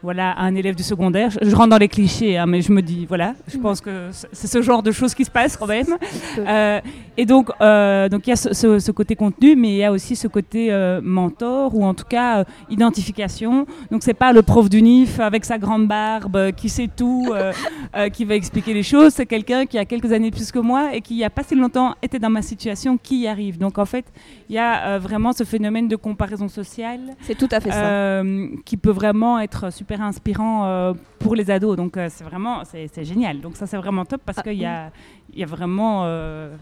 voilà, 0.02 0.30
à 0.32 0.42
un 0.44 0.54
élève 0.54 0.74
du 0.74 0.82
secondaire. 0.82 1.30
Je, 1.30 1.48
je 1.48 1.54
rentre 1.56 1.70
dans 1.70 1.78
les 1.78 1.88
clichés, 1.88 2.38
hein, 2.38 2.46
mais 2.46 2.62
je 2.62 2.72
me 2.72 2.82
dis, 2.82 3.04
voilà, 3.06 3.34
je 3.48 3.58
pense 3.58 3.80
que 3.80 4.08
c'est- 4.32 4.46
ce 4.46 4.62
genre 4.62 4.82
de 4.82 4.92
choses 4.92 5.14
qui 5.14 5.24
se 5.24 5.30
passent 5.30 5.56
quand 5.56 5.66
même. 5.66 5.96
Euh, 6.38 6.80
et 7.16 7.26
donc, 7.26 7.50
euh, 7.60 8.08
donc 8.08 8.26
il 8.26 8.30
y 8.30 8.32
a 8.32 8.36
ce, 8.36 8.54
ce- 8.54 8.78
ce 8.78 8.92
côté 8.92 9.16
contenu, 9.16 9.56
mais 9.56 9.68
il 9.70 9.76
y 9.76 9.84
a 9.84 9.90
aussi 9.92 10.14
ce 10.16 10.28
côté 10.28 10.72
euh, 10.72 11.00
mentor 11.02 11.74
ou 11.74 11.84
en 11.84 11.94
tout 11.94 12.04
cas 12.08 12.44
identification. 12.70 13.66
Donc 13.90 14.02
c'est 14.02 14.14
pas 14.14 14.32
le 14.32 14.42
prof 14.42 14.68
d'unif 14.70 15.18
avec 15.20 15.44
sa 15.44 15.58
grande 15.58 15.86
barbe 15.88 16.52
qui 16.52 16.68
sait 16.68 16.88
tout, 16.94 17.26
qui 18.12 18.24
va 18.24 18.34
expliquer 18.34 18.72
les 18.74 18.82
choses. 18.82 19.12
C'est 19.14 19.26
quelqu'un 19.26 19.66
qui 19.66 19.78
a 19.78 19.84
quelques 19.84 20.12
années 20.12 20.30
plus 20.30 20.52
que 20.52 20.58
moi 20.58 20.94
et 20.94 21.00
qui 21.00 21.14
il 21.14 21.18
y 21.20 21.24
a 21.24 21.30
pas 21.30 21.42
si 21.42 21.54
longtemps 21.56 21.94
était 22.02 22.18
dans 22.20 22.30
ma 22.30 22.42
situation 22.42 22.96
qui 22.96 23.20
y 23.22 23.26
arrive. 23.26 23.58
Donc 23.58 23.78
en 23.78 23.84
fait, 23.86 24.04
il 24.48 24.54
y 24.54 24.58
a 24.58 24.98
vraiment 24.98 25.32
ce 25.32 25.44
phénomène 25.44 25.88
de 25.88 25.96
comparaison 25.96 26.48
sociale 26.48 27.00
C'est 27.22 27.36
tout 27.36 27.48
à 27.50 27.60
fait 27.60 27.70
ça. 27.72 28.22
qui 28.64 28.76
peut 28.76 28.90
vraiment 28.90 29.38
être 29.40 29.72
super 29.72 29.87
inspirant 29.96 30.66
euh, 30.66 30.92
pour 31.18 31.34
les 31.34 31.50
ados. 31.50 31.76
Donc 31.76 31.96
euh, 31.96 32.08
c'est 32.10 32.24
vraiment 32.24 32.62
c'est 32.64 33.04
génial. 33.04 33.40
Donc 33.40 33.56
ça 33.56 33.66
c'est 33.66 33.76
vraiment 33.76 34.04
top 34.04 34.20
parce 34.24 34.38
Ah, 34.38 34.42
qu'il 34.42 34.54
y 34.54 34.66
a, 34.66 34.90
y 35.34 35.42
a 35.42 35.46
vraiment 35.46 36.02
euh, 36.04 36.54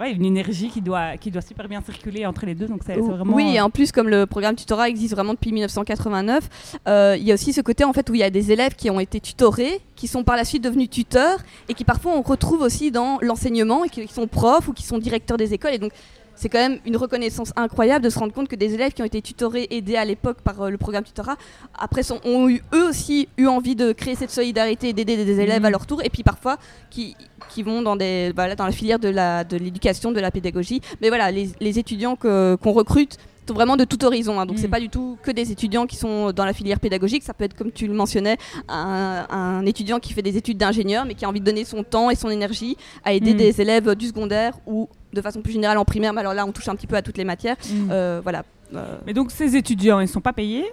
ouais, 0.00 0.12
une 0.12 0.24
énergie 0.24 0.68
qui 0.68 0.80
doit, 0.80 1.16
qui 1.16 1.30
doit 1.30 1.42
super 1.42 1.68
bien 1.68 1.80
circuler 1.80 2.26
entre 2.26 2.46
les 2.46 2.54
deux. 2.54 2.66
Donc 2.66 2.82
c'est 2.84 2.96
vraiment... 2.96 3.34
Oui, 3.34 3.54
et 3.54 3.60
en 3.60 3.70
plus, 3.70 3.92
comme 3.92 4.08
le 4.08 4.26
programme 4.26 4.54
tutorat 4.56 4.88
existe 4.88 5.14
vraiment 5.14 5.34
depuis 5.34 5.52
1989, 5.52 6.48
euh, 6.86 7.16
il 7.18 7.24
y 7.24 7.30
a 7.30 7.34
aussi 7.34 7.52
ce 7.52 7.60
côté 7.60 7.84
en 7.84 7.92
fait 7.92 8.08
où 8.10 8.14
il 8.14 8.20
y 8.20 8.24
a 8.24 8.30
des 8.30 8.52
élèves 8.52 8.74
qui 8.74 8.90
ont 8.90 9.00
été 9.00 9.20
tutorés, 9.20 9.80
qui 9.96 10.06
sont 10.06 10.24
par 10.24 10.36
la 10.36 10.44
suite 10.44 10.62
devenus 10.62 10.90
tuteurs, 10.90 11.38
et 11.68 11.74
qui 11.74 11.84
parfois 11.84 12.12
on 12.16 12.22
retrouve 12.22 12.62
aussi 12.62 12.90
dans 12.90 13.18
l'enseignement, 13.20 13.84
et 13.84 13.88
qui, 13.88 14.06
qui 14.06 14.12
sont 14.14 14.26
profs 14.26 14.68
ou 14.68 14.72
qui 14.72 14.84
sont 14.84 14.98
directeurs 14.98 15.36
des 15.36 15.54
écoles. 15.54 15.74
Et 15.74 15.78
donc, 15.78 15.92
c'est 16.40 16.48
quand 16.48 16.58
même 16.60 16.78
une 16.86 16.96
reconnaissance 16.96 17.52
incroyable 17.56 18.04
de 18.04 18.10
se 18.10 18.18
rendre 18.18 18.32
compte 18.32 18.46
que 18.48 18.54
des 18.54 18.72
élèves 18.74 18.92
qui 18.92 19.02
ont 19.02 19.06
été 19.06 19.20
tutorés, 19.20 19.66
aidés 19.70 19.96
à 19.96 20.04
l'époque 20.04 20.38
par 20.42 20.62
euh, 20.62 20.70
le 20.70 20.78
programme 20.78 21.02
tutorat, 21.02 21.36
après 21.76 22.04
sont- 22.04 22.20
ont 22.24 22.48
eu, 22.48 22.62
eux 22.72 22.88
aussi 22.88 23.28
eu 23.36 23.46
envie 23.48 23.74
de 23.74 23.90
créer 23.92 24.14
cette 24.14 24.30
solidarité 24.30 24.90
et 24.90 24.92
d'aider 24.92 25.16
des 25.24 25.40
élèves 25.40 25.60
Mhm. 25.60 25.64
à 25.66 25.70
leur 25.70 25.84
tour, 25.86 26.00
et 26.04 26.10
puis 26.10 26.22
parfois 26.22 26.56
qui, 26.90 27.16
qui 27.48 27.64
vont 27.64 27.82
dans, 27.82 27.96
des, 27.96 28.30
voilà, 28.34 28.54
dans 28.54 28.66
la 28.66 28.72
filière 28.72 29.00
de 29.00 29.08
l'éducation, 29.56 30.12
de, 30.12 30.20
la 30.20 30.30
pédagogie. 30.30 30.80
Mais 31.00 31.08
voilà, 31.08 31.30
les, 31.32 31.50
les 31.60 31.78
étudiants 31.78 32.14
qu'on 32.14 32.72
recrute 32.72 33.16
vraiment 33.54 33.76
de 33.76 33.84
tout 33.84 34.04
horizon. 34.04 34.38
hein. 34.40 34.46
donc 34.46 34.58
c'est 34.58 34.68
pas 34.68 34.80
du 34.80 34.88
tout 34.88 35.16
que 35.22 35.30
des 35.30 35.50
étudiants 35.52 35.86
qui 35.86 35.96
sont 35.96 36.32
dans 36.32 36.44
la 36.44 36.52
filière 36.52 36.80
pédagogique. 36.80 37.22
Ça 37.22 37.34
peut 37.34 37.44
être, 37.44 37.54
comme 37.54 37.72
tu 37.72 37.86
le 37.86 37.94
mentionnais, 37.94 38.36
un, 38.68 39.26
un 39.30 39.66
étudiant 39.66 39.98
qui 39.98 40.12
fait 40.12 40.22
des 40.22 40.36
études 40.36 40.58
d'ingénieur, 40.58 41.04
mais 41.04 41.14
qui 41.14 41.24
a 41.24 41.28
envie 41.28 41.40
de 41.40 41.44
donner 41.44 41.64
son 41.64 41.82
temps 41.82 42.10
et 42.10 42.14
son 42.14 42.30
énergie 42.30 42.76
à 43.04 43.12
aider 43.12 43.32
Mhm. 43.32 43.38
des 43.38 43.60
élèves 43.60 43.94
du 43.94 44.06
secondaire 44.08 44.54
ou 44.66 44.88
de 45.12 45.20
façon 45.22 45.40
plus 45.40 45.52
générale 45.52 45.78
en 45.78 45.84
primaire. 45.84 46.12
Mais 46.12 46.20
alors 46.20 46.34
là, 46.34 46.44
on 46.46 46.52
touche 46.52 46.68
un 46.68 46.74
petit 46.76 46.86
peu 46.86 46.96
à 46.96 47.02
toutes 47.02 47.16
les 47.18 47.24
matières. 47.24 47.56
Mm. 47.70 47.88
Euh, 47.90 48.20
voilà. 48.22 48.44
Euh, 48.74 48.98
Mais 49.06 49.14
donc 49.14 49.30
ces 49.30 49.56
étudiants, 49.56 50.00
ils 50.00 50.08
sont 50.08 50.20
pas 50.20 50.32
payés? 50.32 50.64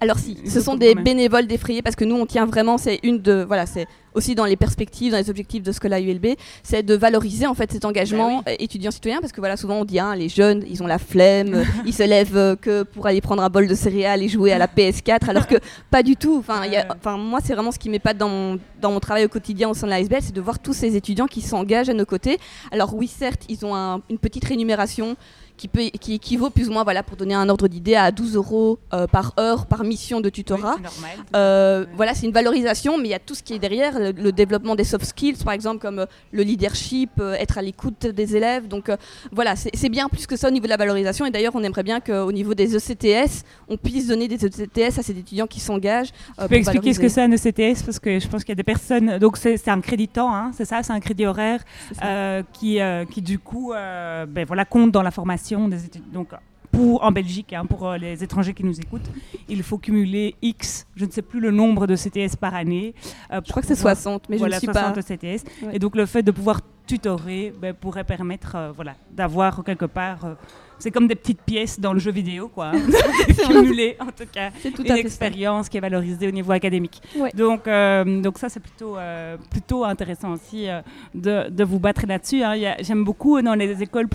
Alors 0.00 0.18
si, 0.18 0.38
ce 0.46 0.60
sont 0.60 0.74
des 0.74 0.94
bénévoles 0.94 1.46
défrayés 1.46 1.82
parce 1.82 1.94
que 1.96 2.04
nous 2.04 2.16
on 2.16 2.24
tient 2.26 2.46
vraiment, 2.46 2.78
c'est 2.78 2.98
une 3.02 3.20
de, 3.20 3.44
voilà, 3.46 3.66
c'est 3.66 3.86
aussi 4.14 4.34
dans 4.34 4.46
les 4.46 4.56
perspectives, 4.56 5.12
dans 5.12 5.18
les 5.18 5.28
objectifs 5.30 5.62
de 5.62 5.70
Scola 5.72 6.00
ULB, 6.00 6.28
c'est 6.62 6.82
de 6.82 6.94
valoriser 6.94 7.46
en 7.46 7.54
fait 7.54 7.70
cet 7.70 7.84
engagement 7.84 8.38
Bah 8.38 8.52
euh, 8.52 8.56
étudiant-citoyen 8.58 9.20
parce 9.20 9.32
que 9.32 9.40
voilà, 9.40 9.56
souvent 9.58 9.76
on 9.76 9.84
dit 9.84 9.98
hein, 10.00 10.14
les 10.16 10.28
jeunes, 10.30 10.64
ils 10.68 10.82
ont 10.82 10.86
la 10.86 10.98
flemme, 10.98 11.54
euh, 11.54 11.64
ils 11.86 11.92
se 11.94 12.02
lèvent 12.02 12.56
que 12.56 12.82
pour 12.82 13.06
aller 13.06 13.20
prendre 13.20 13.42
un 13.42 13.50
bol 13.50 13.66
de 13.68 13.74
céréales 13.74 14.22
et 14.22 14.28
jouer 14.28 14.52
à 14.52 14.58
la 14.58 14.66
PS4, 14.66 15.28
alors 15.28 15.46
que 15.46 15.56
pas 15.90 16.02
du 16.02 16.16
tout. 16.16 16.36
Enfin, 16.38 16.62
il 16.66 16.72
y 16.72 16.76
a- 16.76 16.80
Ouais. 16.80 16.86
enfin 16.96 17.16
moi 17.18 17.40
c'est 17.44 17.52
vraiment 17.54 17.70
ce 17.72 17.78
qui 17.78 17.90
m'épate 17.90 18.16
dans 18.16 18.28
mon, 18.30 18.58
dans 18.80 18.90
mon 18.92 19.00
travail 19.00 19.24
au 19.26 19.28
quotidien 19.28 19.68
au 19.68 19.74
sein 19.74 19.86
de 19.86 19.90
la 19.92 20.00
SBL, 20.00 20.22
c'est 20.22 20.34
de 20.34 20.40
voir 20.40 20.58
tous 20.58 20.72
ces 20.72 20.96
étudiants 20.96 21.26
qui 21.26 21.42
s'engagent 21.42 21.90
à 21.90 21.94
nos 21.94 22.06
côtés. 22.06 22.38
Alors 22.72 22.94
oui, 22.94 23.06
certes, 23.06 23.42
ils 23.50 23.64
ont 23.66 23.74
un- 23.74 24.00
une 24.10 24.18
petite 24.18 24.44
rémunération 24.46 25.16
qui, 25.60 25.68
peut, 25.68 25.82
qui 26.00 26.14
équivaut 26.14 26.48
plus 26.48 26.68
ou 26.70 26.72
moins, 26.72 26.84
voilà, 26.84 27.02
pour 27.02 27.16
donner 27.18 27.34
un 27.34 27.46
ordre 27.50 27.68
d'idée, 27.68 27.94
à 27.94 28.10
12 28.10 28.34
euros 28.36 28.78
euh, 28.94 29.06
par 29.06 29.34
heure 29.38 29.66
par 29.66 29.84
mission 29.84 30.20
de 30.22 30.30
tutorat. 30.30 30.76
Oui, 30.78 30.82
c'est 30.86 31.02
normal. 31.02 31.26
Euh, 31.36 31.80
Ouais. 31.80 31.86
Voilà, 31.96 32.14
c'est 32.14 32.26
une 32.26 32.32
valorisation, 32.32 32.96
mais 32.98 33.04
il 33.08 33.10
y 33.10 33.14
a 33.14 33.18
tout 33.18 33.34
ce 33.34 33.42
qui 33.42 33.52
est 33.54 33.58
derrière, 33.58 33.98
le, 33.98 34.12
le 34.12 34.32
développement 34.32 34.74
des 34.74 34.84
soft 34.84 35.04
skills, 35.04 35.36
par 35.44 35.52
exemple, 35.52 35.78
comme 35.80 35.98
euh, 36.00 36.06
le 36.32 36.42
leadership, 36.42 37.10
être 37.38 37.58
à 37.58 37.62
l'écoute 37.62 38.06
des 38.06 38.36
élèves. 38.36 38.68
Donc 38.68 38.88
euh, 38.88 38.96
voilà, 39.32 39.54
c'est 39.56 39.88
bien 39.90 40.08
plus 40.08 40.26
que 40.26 40.36
ça 40.36 40.48
au 40.48 40.50
niveau 40.50 40.64
de 40.64 40.70
la 40.70 40.76
valorisation. 40.78 41.26
Et 41.26 41.30
d'ailleurs, 41.30 41.54
on 41.54 41.62
aimerait 41.62 41.82
bien 41.82 42.00
qu'au 42.00 42.32
niveau 42.32 42.54
des 42.54 42.74
ECTS, 42.76 43.44
on 43.68 43.76
puisse 43.76 44.06
donner 44.08 44.28
des 44.28 44.44
ECTS 44.46 44.98
à 44.98 45.02
ces 45.02 45.12
étudiants 45.18 45.46
qui 45.46 45.60
s'engagent. 45.60 46.12
euh, 46.38 46.44
Tu 46.44 46.48
peux 46.48 46.54
expliquer 46.56 46.94
ce 46.94 47.00
que 47.00 47.08
c'est 47.08 47.22
un 47.22 47.32
ECTS 47.32 47.82
parce 47.84 47.98
que 47.98 48.18
je 48.18 48.28
pense 48.28 48.42
qu'il 48.44 48.52
y 48.52 48.58
a 48.58 48.62
des 48.62 48.62
personnes. 48.74 49.18
Donc 49.18 49.36
c'est 49.36 49.68
un 49.68 49.80
crédit 49.80 50.08
temps, 50.08 50.34
hein, 50.34 50.50
c'est 50.56 50.64
ça, 50.64 50.82
c'est 50.82 50.92
un 50.92 51.00
crédit 51.00 51.26
horaire 51.26 51.60
euh, 52.02 52.42
qui, 52.54 52.80
euh, 52.80 53.04
qui 53.04 53.20
du 53.22 53.38
coup, 53.38 53.72
euh, 53.72 54.24
ben 54.26 54.44
voilà, 54.46 54.64
compte 54.64 54.90
dans 54.92 55.02
la 55.02 55.10
formation 55.10 55.49
des 55.68 55.84
étudiants. 55.84 56.06
Donc 56.12 56.28
pour 56.72 57.02
en 57.02 57.10
Belgique, 57.10 57.52
hein, 57.52 57.64
pour 57.66 57.88
euh, 57.88 57.98
les 57.98 58.22
étrangers 58.22 58.54
qui 58.54 58.62
nous 58.64 58.78
écoutent, 58.78 59.10
il 59.48 59.60
faut 59.64 59.76
cumuler 59.78 60.36
X, 60.40 60.86
je 60.94 61.04
ne 61.04 61.10
sais 61.10 61.22
plus 61.22 61.40
le 61.40 61.50
nombre 61.50 61.86
de 61.88 61.96
CTS 61.96 62.36
par 62.38 62.54
année. 62.54 62.94
euh, 63.32 63.40
Je 63.44 63.50
crois 63.50 63.60
que 63.62 63.66
c'est 63.68 63.74
pour 63.74 63.78
pouvoir- 63.90 63.96
60, 63.96 64.28
mais 64.28 64.36
voilà, 64.36 64.58
je 64.60 64.66
ne 64.66 64.72
suis 64.72 64.78
60 64.80 64.94
pas. 64.94 65.02
CTS. 65.02 65.44
Ouais. 65.62 65.74
Et 65.74 65.78
donc 65.80 65.96
le 65.96 66.06
fait 66.06 66.22
de 66.22 66.30
pouvoir 66.30 66.60
tutorer 66.86 67.52
ben, 67.60 67.74
pourrait 67.74 68.04
permettre 68.04 68.54
euh, 68.56 68.72
voilà, 68.72 68.94
d'avoir 69.10 69.64
quelque 69.64 69.84
part. 69.86 70.24
euh, 70.24 70.34
c'est 70.78 70.90
comme 70.90 71.06
des 71.08 71.14
petites 71.14 71.42
pièces 71.42 71.78
dans 71.78 71.92
le 71.92 71.98
jeu 71.98 72.10
vidéo, 72.12 72.48
quoi. 72.48 72.68
hein. 72.68 72.80
Cumuler, 73.46 73.96
en 74.00 74.06
tout 74.06 74.24
cas 74.32 74.50
C'est 74.62 74.70
tout 74.70 74.82
une 74.84 74.92
expérience 74.96 75.68
qui 75.68 75.76
est 75.76 75.80
valorisée 75.80 76.26
au 76.28 76.30
niveau 76.30 76.52
académique. 76.52 77.02
Ouais. 77.18 77.30
Donc, 77.34 77.66
euh, 77.68 78.20
donc 78.22 78.38
ça, 78.38 78.48
c'est 78.48 78.60
plutôt, 78.60 78.96
euh, 78.96 79.36
plutôt 79.50 79.84
intéressant 79.84 80.30
aussi 80.32 80.68
euh, 80.68 80.80
de, 81.14 81.50
de 81.50 81.64
vous 81.64 81.78
battre 81.80 82.06
là-dessus. 82.06 82.42
hein. 82.42 82.54
J'aime 82.80 83.04
beaucoup 83.04 83.42
dans 83.42 83.54
les 83.54 83.82
écoles 83.82 84.08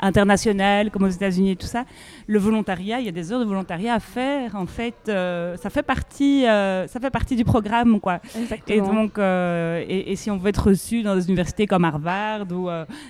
internationales, 0.00 0.90
comme 0.90 1.04
aux 1.04 1.08
États-Unis 1.08 1.52
et 1.52 1.56
tout 1.56 1.66
ça, 1.66 1.84
le 2.26 2.38
volontariat. 2.38 3.00
Il 3.00 3.06
y 3.06 3.08
a 3.08 3.12
des 3.12 3.32
heures 3.32 3.40
de 3.40 3.44
volontariat 3.44 3.94
à 3.94 4.00
faire. 4.00 4.54
En 4.56 4.66
fait, 4.66 4.94
euh, 5.08 5.56
ça 5.56 5.70
fait 5.70 5.82
partie, 5.82 6.46
euh, 6.46 6.86
ça 6.86 7.00
fait 7.00 7.10
partie 7.10 7.36
du 7.36 7.44
programme, 7.44 8.00
quoi. 8.00 8.20
Et 8.68 8.80
donc, 8.80 9.18
euh, 9.18 9.84
et, 9.88 10.12
et 10.12 10.16
si 10.16 10.30
on 10.30 10.36
veut 10.36 10.48
être 10.48 10.68
reçu 10.68 11.02
dans 11.02 11.14
des 11.14 11.26
universités 11.26 11.66
comme 11.66 11.84
Harvard, 11.84 12.46
ou, 12.52 12.68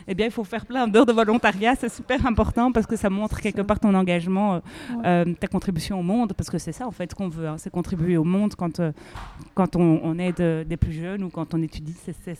eh 0.08 0.14
bien, 0.14 0.26
il 0.26 0.32
faut 0.32 0.44
faire 0.44 0.66
plein 0.66 0.86
d'heures 0.88 1.06
de 1.06 1.12
volontariat. 1.12 1.74
C'est 1.76 1.88
super 1.88 2.24
important 2.26 2.72
parce 2.72 2.86
que 2.86 2.96
ça 2.96 3.10
montre 3.10 3.40
quelque 3.40 3.58
ça. 3.58 3.64
part 3.64 3.80
ton 3.80 3.94
engagement, 3.94 4.60
Ouais. 4.96 5.34
ta 5.40 5.46
contribution 5.46 5.98
au 6.00 6.02
monde, 6.02 6.32
parce 6.34 6.50
que 6.50 6.58
c'est 6.58 6.72
ça 6.72 6.86
en 6.86 6.90
fait 6.90 7.14
qu'on 7.14 7.28
veut, 7.28 7.48
hein, 7.48 7.56
c'est 7.58 7.70
contribuer 7.70 8.16
au 8.16 8.24
monde 8.24 8.54
quand, 8.54 8.80
quand 9.54 9.76
on, 9.76 10.00
on 10.02 10.18
aide 10.18 10.66
des 10.68 10.76
plus 10.76 10.92
jeunes 10.92 11.22
ou 11.24 11.28
quand 11.30 11.54
on 11.54 11.62
étudie. 11.62 11.94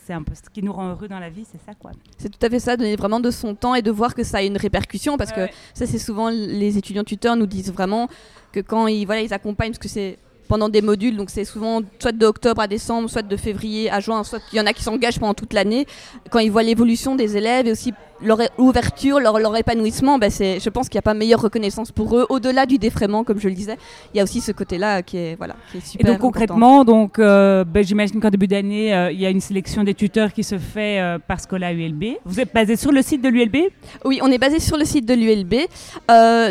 C'est 0.05 0.13
un 0.13 0.23
peu 0.23 0.33
ce 0.35 0.49
qui 0.49 0.63
nous 0.63 0.73
rend 0.73 0.89
heureux 0.89 1.07
dans 1.07 1.19
la 1.19 1.29
vie, 1.29 1.45
c'est 1.51 1.61
ça 1.65 1.73
quoi. 1.73 1.91
C'est 2.17 2.29
tout 2.29 2.45
à 2.45 2.49
fait 2.49 2.59
ça, 2.59 2.77
donner 2.77 2.95
vraiment 2.95 3.19
de 3.19 3.31
son 3.31 3.55
temps 3.55 3.75
et 3.75 3.81
de 3.81 3.91
voir 3.91 4.13
que 4.15 4.23
ça 4.27 4.37
a 4.37 4.43
une 4.43 4.57
répercussion 4.57 5.17
parce 5.17 5.31
que 5.31 5.47
ça 5.73 5.85
c'est 5.85 5.99
souvent 5.99 6.29
les 6.29 6.77
étudiants 6.77 7.03
tuteurs 7.03 7.35
nous 7.35 7.47
disent 7.47 7.71
vraiment 7.71 8.07
que 8.51 8.59
quand 8.59 8.87
ils 8.87 9.05
voilà 9.05 9.21
ils 9.21 9.33
accompagnent 9.33 9.71
parce 9.71 9.79
que 9.79 9.89
c'est 9.89 10.19
pendant 10.47 10.69
des 10.69 10.81
modules, 10.81 11.17
donc 11.17 11.29
c'est 11.29 11.45
souvent 11.45 11.81
soit 11.99 12.11
de 12.11 12.25
octobre 12.25 12.61
à 12.61 12.67
décembre, 12.67 13.09
soit 13.09 13.21
de 13.21 13.37
février 13.37 13.91
à 13.91 13.99
juin, 13.99 14.23
soit 14.23 14.39
il 14.53 14.57
y 14.57 14.61
en 14.61 14.65
a 14.65 14.73
qui 14.73 14.81
s'engagent 14.81 15.19
pendant 15.19 15.33
toute 15.33 15.53
l'année. 15.53 15.85
Quand 16.29 16.39
ils 16.39 16.51
voient 16.51 16.63
l'évolution 16.63 17.15
des 17.15 17.37
élèves 17.37 17.67
et 17.67 17.71
aussi 17.71 17.93
leur 18.21 18.39
ouverture, 18.57 19.19
leur, 19.19 19.39
leur 19.39 19.55
épanouissement, 19.55 20.17
ben 20.17 20.29
c'est, 20.29 20.59
je 20.59 20.69
pense 20.69 20.89
qu'il 20.89 20.97
n'y 20.97 20.99
a 20.99 21.03
pas 21.03 21.13
meilleure 21.13 21.41
reconnaissance 21.41 21.91
pour 21.91 22.17
eux. 22.17 22.25
Au-delà 22.29 22.65
du 22.65 22.77
défraiement, 22.77 23.23
comme 23.23 23.39
je 23.39 23.47
le 23.47 23.53
disais, 23.53 23.77
il 24.13 24.17
y 24.17 24.19
a 24.19 24.23
aussi 24.23 24.41
ce 24.41 24.51
côté-là 24.51 25.01
qui 25.03 25.17
est, 25.17 25.35
voilà, 25.35 25.55
qui 25.71 25.77
est 25.77 25.85
super. 25.85 26.07
Et 26.07 26.11
donc 26.11 26.21
concrètement, 26.21 26.85
donc, 26.85 27.19
euh, 27.19 27.63
ben, 27.63 27.83
j'imagine 27.83 28.19
qu'en 28.19 28.29
début 28.29 28.47
d'année, 28.47 28.93
euh, 28.93 29.11
il 29.11 29.19
y 29.19 29.25
a 29.25 29.29
une 29.29 29.41
sélection 29.41 29.83
des 29.83 29.93
tuteurs 29.93 30.33
qui 30.33 30.43
se 30.43 30.57
fait 30.57 30.99
euh, 30.99 31.19
par 31.19 31.39
Scola 31.39 31.73
ULB. 31.73 32.17
Vous 32.25 32.39
êtes 32.39 32.53
basé 32.53 32.75
sur 32.75 32.91
le 32.91 33.01
site 33.01 33.21
de 33.21 33.29
l'ULB 33.29 33.57
Oui, 34.05 34.19
on 34.21 34.31
est 34.31 34.37
basé 34.37 34.59
sur 34.59 34.77
le 34.77 34.85
site 34.85 35.05
de 35.05 35.13
l'ULB. 35.13 35.55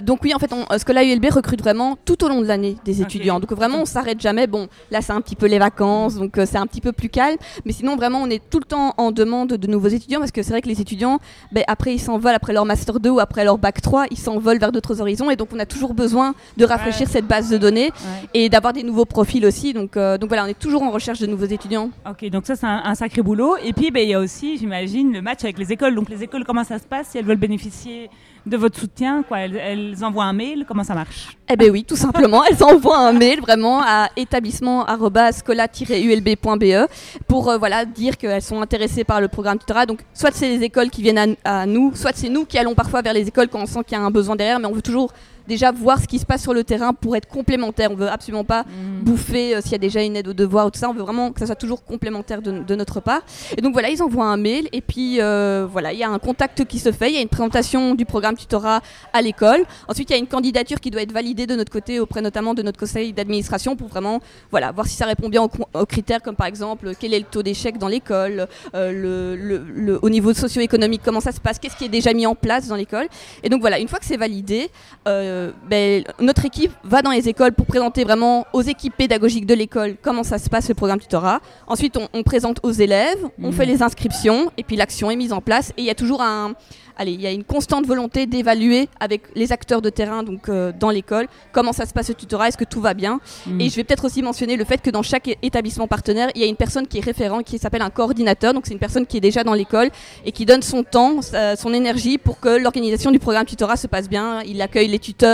Donc 0.04 0.20
oui, 0.22 0.34
en 0.34 0.38
fait, 0.38 0.52
on, 0.52 0.66
Scola 0.78 1.04
ULB 1.04 1.26
recrute 1.30 1.60
vraiment 1.60 1.96
tout 2.04 2.22
au 2.24 2.28
long 2.28 2.40
de 2.40 2.46
l'année 2.46 2.76
des 2.84 3.00
Ok. 3.00 3.06
étudiants. 3.06 3.40
Donc 3.40 3.52
vraiment, 3.52 3.78
on 3.82 3.84
s'arrête 3.84 4.20
jamais. 4.20 4.46
Bon, 4.46 4.68
là, 4.90 5.00
c'est 5.00 5.12
un 5.12 5.20
petit 5.20 5.36
peu 5.36 5.46
les 5.46 5.58
vacances, 5.58 6.16
donc 6.16 6.32
c'est 6.36 6.56
un 6.58 6.66
petit 6.66 6.80
peu 6.80 6.92
plus 6.92 7.08
calme. 7.08 7.36
Mais 7.64 7.72
sinon, 7.72 7.96
vraiment, 7.96 8.20
on 8.22 8.30
est 8.30 8.42
tout 8.50 8.58
le 8.58 8.64
temps 8.64 8.94
en 8.96 9.10
demande 9.12 9.48
de 9.54 9.66
nouveaux 9.66 9.88
étudiants 9.88 10.20
parce 10.20 10.32
que 10.32 10.42
c'est 10.42 10.50
vrai 10.50 10.62
que 10.62 10.68
les 10.68 10.80
étudiants, 10.80 11.18
ben, 11.52 11.55
après, 11.66 11.94
ils 11.94 11.98
s'envolent 11.98 12.34
après 12.34 12.52
leur 12.52 12.64
master 12.64 13.00
2 13.00 13.10
ou 13.10 13.20
après 13.20 13.44
leur 13.44 13.58
bac 13.58 13.80
3, 13.80 14.06
ils 14.10 14.18
s'envolent 14.18 14.58
vers 14.58 14.72
d'autres 14.72 15.00
horizons 15.00 15.30
et 15.30 15.36
donc 15.36 15.48
on 15.54 15.58
a 15.58 15.66
toujours 15.66 15.94
besoin 15.94 16.34
de 16.56 16.64
rafraîchir 16.64 17.06
Ouais. 17.06 17.12
cette 17.12 17.26
base 17.26 17.48
de 17.50 17.58
données 17.58 17.86
Ouais. 17.86 18.28
et 18.34 18.48
d'avoir 18.48 18.72
des 18.72 18.82
nouveaux 18.82 19.04
profils 19.04 19.44
aussi. 19.46 19.72
Donc, 19.72 19.96
euh, 19.96 20.18
donc 20.18 20.28
voilà, 20.28 20.44
on 20.44 20.48
est 20.48 20.58
toujours 20.58 20.82
en 20.82 20.90
recherche 20.90 21.18
de 21.20 21.26
nouveaux 21.26 21.44
étudiants. 21.46 21.90
Ok, 22.08 22.28
donc 22.30 22.46
ça 22.46 22.56
c'est 22.56 22.66
un, 22.66 22.82
un 22.84 22.94
sacré 22.94 23.22
boulot. 23.22 23.56
Et 23.64 23.72
puis 23.72 23.90
ben, 23.90 24.02
il 24.02 24.10
y 24.10 24.14
a 24.14 24.20
aussi, 24.20 24.58
j'imagine, 24.58 25.12
le 25.12 25.22
match 25.22 25.44
avec 25.44 25.58
les 25.58 25.72
écoles. 25.72 25.94
Donc 25.94 26.08
les 26.08 26.22
écoles, 26.22 26.44
comment 26.44 26.64
ça 26.64 26.78
se 26.78 26.84
passe? 26.84 27.08
Si 27.10 27.18
elles 27.18 27.24
veulent 27.24 27.36
bénéficier 27.36 28.10
de 28.46 28.56
votre 28.56 28.78
soutien 28.78 29.24
quoi, 29.24 29.40
elles, 29.40 29.96
envoient 30.02 30.24
un 30.24 30.32
mail, 30.32 30.64
comment 30.66 30.84
ça 30.84 30.94
marche? 30.94 31.36
Eh 31.48 31.56
bien 31.56 31.68
oui, 31.68 31.84
tout 31.84 31.96
simplement. 31.96 32.44
Elles 32.44 32.62
envoient 32.62 32.98
un 32.98 33.12
mail 33.12 33.40
vraiment 33.40 33.82
à 33.82 34.08
établissement-scola-ulb.be 34.16 36.88
pour 37.26 37.50
euh, 37.50 37.58
voilà, 37.58 37.84
dire 37.84 38.16
qu'elles 38.16 38.42
sont 38.42 38.62
intéressées 38.62 39.02
par 39.04 39.20
le 39.20 39.28
programme 39.28 39.58
tutorat. 39.58 39.86
Donc 39.86 40.00
soit 40.14 40.30
c'est 40.32 40.48
les 40.48 40.62
écoles 40.62 40.90
qui 40.90 41.02
viennent 41.02 41.34
à 41.44 41.66
nous, 41.66 41.92
soit 41.94 42.12
c'est 42.14 42.28
nous 42.28 42.44
qui 42.44 42.58
allons 42.58 42.74
parfois 42.74 43.02
vers 43.02 43.12
les 43.12 43.26
écoles 43.26 43.48
quand 43.48 43.60
on 43.60 43.66
sent 43.66 43.80
qu'il 43.86 43.98
y 43.98 44.00
a 44.00 44.04
un 44.04 44.10
besoin 44.10 44.36
derrière, 44.36 44.60
mais 44.60 44.66
on 44.66 44.72
veut 44.72 44.82
toujours 44.82 45.12
déjà 45.46 45.72
voir 45.72 46.00
ce 46.00 46.06
qui 46.06 46.18
se 46.18 46.26
passe 46.26 46.42
sur 46.42 46.54
le 46.54 46.64
terrain 46.64 46.92
pour 46.92 47.16
être 47.16 47.28
complémentaire. 47.28 47.90
On 47.90 47.94
veut 47.96 48.08
absolument 48.08 48.44
pas 48.44 48.64
bouffer 49.02 49.56
euh, 49.56 49.60
s'il 49.60 49.72
y 49.72 49.74
a 49.76 49.78
déjà 49.78 50.02
une 50.02 50.16
aide 50.16 50.28
aux 50.28 50.32
devoirs 50.32 50.66
ou 50.66 50.70
tout 50.70 50.78
ça. 50.78 50.88
On 50.88 50.92
veut 50.94 51.02
vraiment 51.02 51.32
que 51.32 51.40
ça 51.40 51.46
soit 51.46 51.54
toujours 51.56 51.84
complémentaire 51.84 52.42
de, 52.42 52.50
de 52.62 52.74
notre 52.74 53.00
part. 53.00 53.20
Et 53.56 53.60
donc 53.60 53.72
voilà, 53.72 53.90
ils 53.90 54.02
envoient 54.02 54.26
un 54.26 54.36
mail 54.36 54.68
et 54.72 54.80
puis 54.80 55.20
euh, 55.20 55.66
voilà, 55.70 55.92
il 55.92 55.98
y 55.98 56.04
a 56.04 56.10
un 56.10 56.18
contact 56.18 56.64
qui 56.64 56.78
se 56.78 56.92
fait. 56.92 57.10
Il 57.10 57.14
y 57.14 57.18
a 57.18 57.22
une 57.22 57.28
présentation 57.28 57.94
du 57.94 58.04
programme 58.04 58.36
tutorat 58.36 58.80
à 59.12 59.22
l'école. 59.22 59.64
Ensuite, 59.88 60.10
il 60.10 60.12
y 60.12 60.16
a 60.16 60.18
une 60.18 60.26
candidature 60.26 60.80
qui 60.80 60.90
doit 60.90 61.02
être 61.02 61.12
validée 61.12 61.46
de 61.46 61.54
notre 61.54 61.72
côté 61.72 62.00
auprès 62.00 62.20
notamment 62.22 62.54
de 62.54 62.62
notre 62.62 62.78
conseil 62.78 63.12
d'administration 63.12 63.76
pour 63.76 63.88
vraiment 63.88 64.20
voilà, 64.50 64.72
voir 64.72 64.86
si 64.86 64.96
ça 64.96 65.06
répond 65.06 65.28
bien 65.28 65.42
aux, 65.42 65.86
critères 65.86 66.22
comme 66.22 66.36
par 66.36 66.46
exemple 66.46 66.92
quel 66.98 67.14
est 67.14 67.18
le 67.18 67.24
taux 67.24 67.42
d'échec 67.42 67.78
dans 67.78 67.88
l'école, 67.88 68.46
euh, 68.74 68.92
le, 68.92 69.36
le- 69.36 69.64
le- 69.74 69.98
au 70.04 70.10
niveau 70.10 70.32
socio-économique, 70.34 71.02
comment 71.04 71.20
ça 71.20 71.32
se 71.32 71.40
passe, 71.40 71.58
qu'est-ce 71.58 71.76
qui 71.76 71.84
est 71.84 71.88
déjà 71.88 72.12
mis 72.12 72.26
en 72.26 72.34
place 72.34 72.66
dans 72.68 72.76
l'école. 72.76 73.06
Et 73.42 73.48
donc 73.48 73.60
voilà, 73.60 73.78
une 73.78 73.88
fois 73.88 73.98
que 73.98 74.04
c'est 74.04 74.16
validé, 74.16 74.70
euh, 75.06 75.35
ben, 75.68 76.04
notre 76.20 76.44
équipe 76.44 76.72
va 76.84 77.02
dans 77.02 77.10
les 77.10 77.28
écoles 77.28 77.52
pour 77.52 77.66
présenter 77.66 78.04
vraiment 78.04 78.46
aux 78.52 78.62
équipes 78.62 78.94
pédagogiques 78.96 79.46
de 79.46 79.54
l'école 79.54 79.96
comment 80.02 80.22
ça 80.22 80.38
se 80.38 80.48
passe 80.48 80.68
le 80.68 80.74
programme 80.74 80.98
tutorat. 81.00 81.40
Ensuite, 81.66 81.96
on, 81.96 82.08
on 82.12 82.22
présente 82.22 82.58
aux 82.62 82.72
élèves, 82.72 83.18
on 83.42 83.48
Mhm. 83.48 83.52
fait 83.52 83.66
les 83.66 83.82
inscriptions 83.82 84.50
et 84.58 84.62
puis 84.62 84.76
l'action 84.76 85.10
est 85.10 85.16
mise 85.16 85.32
en 85.32 85.40
place. 85.40 85.70
Et 85.76 85.82
il 85.82 85.84
y 85.86 85.90
a 85.90 85.94
toujours 85.94 86.22
un, 86.22 86.52
allez, 86.96 87.12
il 87.12 87.20
y 87.20 87.26
a 87.26 87.30
une 87.30 87.44
constante 87.44 87.86
volonté 87.86 88.26
d'évaluer 88.26 88.88
avec 89.00 89.22
les 89.34 89.52
acteurs 89.52 89.82
de 89.82 89.90
terrain 89.90 90.22
donc 90.22 90.48
euh, 90.48 90.72
dans 90.78 90.90
l'école 90.90 91.26
comment 91.52 91.72
ça 91.72 91.84
se 91.86 91.92
passe 91.92 92.08
le 92.08 92.14
tutorat, 92.14 92.48
est-ce 92.48 92.56
que 92.62 92.64
tout 92.64 92.80
va 92.80 92.94
bien? 92.94 93.20
Mm. 93.46 93.60
Et 93.60 93.68
je 93.70 93.76
vais 93.76 93.84
peut-être 93.84 94.04
aussi 94.06 94.22
mentionner 94.22 94.56
le 94.56 94.64
fait 94.64 94.80
que 94.80 94.90
dans 94.90 95.02
chaque 95.02 95.28
établissement 95.42 95.86
partenaire, 95.86 96.28
il 96.34 96.40
y 96.40 96.44
a 96.44 96.48
une 96.48 96.56
personne 96.64 96.86
qui 96.86 96.98
est 96.98 97.04
référent, 97.12 97.40
qui 97.42 97.58
s'appelle 97.58 97.82
un 97.82 97.90
coordinateur. 97.90 98.52
Donc 98.54 98.64
c'est 98.66 98.72
une 98.72 98.78
personne 98.86 99.06
qui 99.06 99.16
est 99.18 99.20
déjà 99.30 99.42
dans 99.44 99.54
l'école 99.54 99.88
et 100.24 100.32
qui 100.32 100.44
donne 100.50 100.62
son 100.62 100.82
temps, 100.82 101.20
son 101.64 101.72
énergie 101.80 102.16
pour 102.18 102.36
que 102.40 102.48
l'organisation 102.64 103.10
du 103.10 103.18
programme 103.18 103.46
tutorat 103.46 103.76
se 103.76 103.86
passe 103.86 104.08
bien. 104.08 104.42
Il 104.42 104.60
accueille 104.62 104.88
les 104.88 104.98
tuteurs 104.98 105.25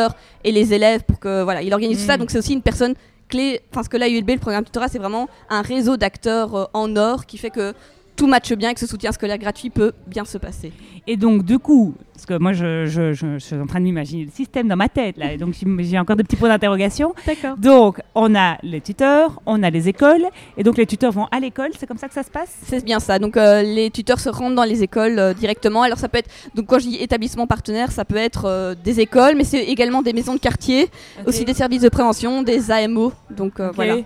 et 0.44 0.52
les 0.52 0.74
élèves 0.74 1.02
pour 1.02 1.18
que 1.18 1.42
voilà, 1.42 1.62
il 1.62 1.72
organise 1.72 1.98
tout 2.00 2.06
ça. 2.06 2.16
Mm. 2.16 2.20
Donc 2.20 2.30
c'est 2.30 2.38
aussi 2.38 2.52
une 2.52 2.62
personne 2.62 2.94
clé. 3.28 3.60
Enfin, 3.70 3.82
ce 3.82 3.88
que 3.88 3.96
là, 3.96 4.08
ULB, 4.08 4.30
le 4.30 4.38
programme 4.38 4.64
tutorat, 4.64 4.88
c'est 4.88 4.98
vraiment 4.98 5.28
un 5.48 5.62
réseau 5.62 5.96
d'acteurs 5.96 6.54
euh, 6.54 6.64
en 6.74 6.96
or 6.96 7.26
qui 7.26 7.38
fait 7.38 7.50
que 7.50 7.72
tout 8.16 8.26
matche 8.26 8.52
bien 8.52 8.70
et 8.70 8.74
que 8.74 8.80
ce 8.80 8.86
soutien 8.86 9.10
scolaire 9.12 9.38
gratuit 9.38 9.70
peut 9.70 9.92
bien 10.06 10.24
se 10.24 10.38
passer. 10.38 10.72
Et 11.06 11.16
donc, 11.16 11.44
du 11.44 11.58
coup, 11.58 11.94
parce 12.12 12.26
que 12.26 12.38
moi, 12.38 12.52
je, 12.52 12.86
je- 12.86 13.12
je- 13.12 13.34
je 13.34 13.38
suis 13.38 13.56
en 13.56 13.66
train 13.66 13.80
de 13.80 13.84
m'imaginer 13.84 14.24
le 14.24 14.30
système 14.30 14.68
dans 14.68 14.76
ma 14.76 14.88
tête, 14.88 15.16
là, 15.16 15.32
et 15.32 15.36
donc 15.36 15.54
j'ai- 15.80 15.98
encore 15.98 16.14
des 16.16 16.22
petits 16.22 16.36
points 16.36 16.48
d'interrogation. 16.48 17.14
D'accord. 17.26 17.56
Donc, 17.56 18.00
on 18.14 18.34
a 18.36 18.58
les 18.62 18.80
tuteurs, 18.80 19.40
on 19.46 19.62
a 19.62 19.70
les 19.70 19.88
écoles, 19.88 20.24
et 20.56 20.62
donc 20.62 20.76
les 20.78 20.86
tuteurs 20.86 21.10
vont 21.10 21.26
à 21.32 21.40
l'école, 21.40 21.70
c'est 21.78 21.86
comme 21.86 21.98
ça 21.98 22.06
que 22.06 22.14
ça 22.14 22.22
se 22.22 22.30
passe? 22.30 22.54
C'est 22.64 22.84
bien 22.84 23.00
ça. 23.00 23.18
Donc 23.18 23.36
euh, 23.36 23.62
les 23.62 23.90
tuteurs 23.90 24.20
se 24.20 24.28
rendent 24.28 24.54
dans 24.54 24.64
les 24.64 24.82
écoles 24.82 25.18
euh, 25.18 25.34
directement. 25.34 25.82
Alors 25.82 25.98
ça 25.98 26.08
peut 26.08 26.18
être, 26.18 26.30
donc 26.54 26.66
quand 26.66 26.78
je 26.78 26.88
dis 26.88 26.96
établissement 26.96 27.46
partenaire, 27.48 27.90
ça 27.90 28.04
peut 28.04 28.16
être 28.16 28.44
euh, 28.44 28.74
des 28.74 29.00
écoles, 29.00 29.34
mais 29.36 29.44
c'est 29.44 29.64
également 29.64 30.02
des 30.02 30.12
maisons 30.12 30.34
de 30.34 30.40
quartier, 30.40 30.88
aussi 31.26 31.44
des 31.44 31.54
services 31.54 31.82
de 31.82 31.88
prévention, 31.88 32.42
des 32.42 32.70
AMO. 32.70 33.12
Donc 33.30 33.60
voilà. 33.74 33.96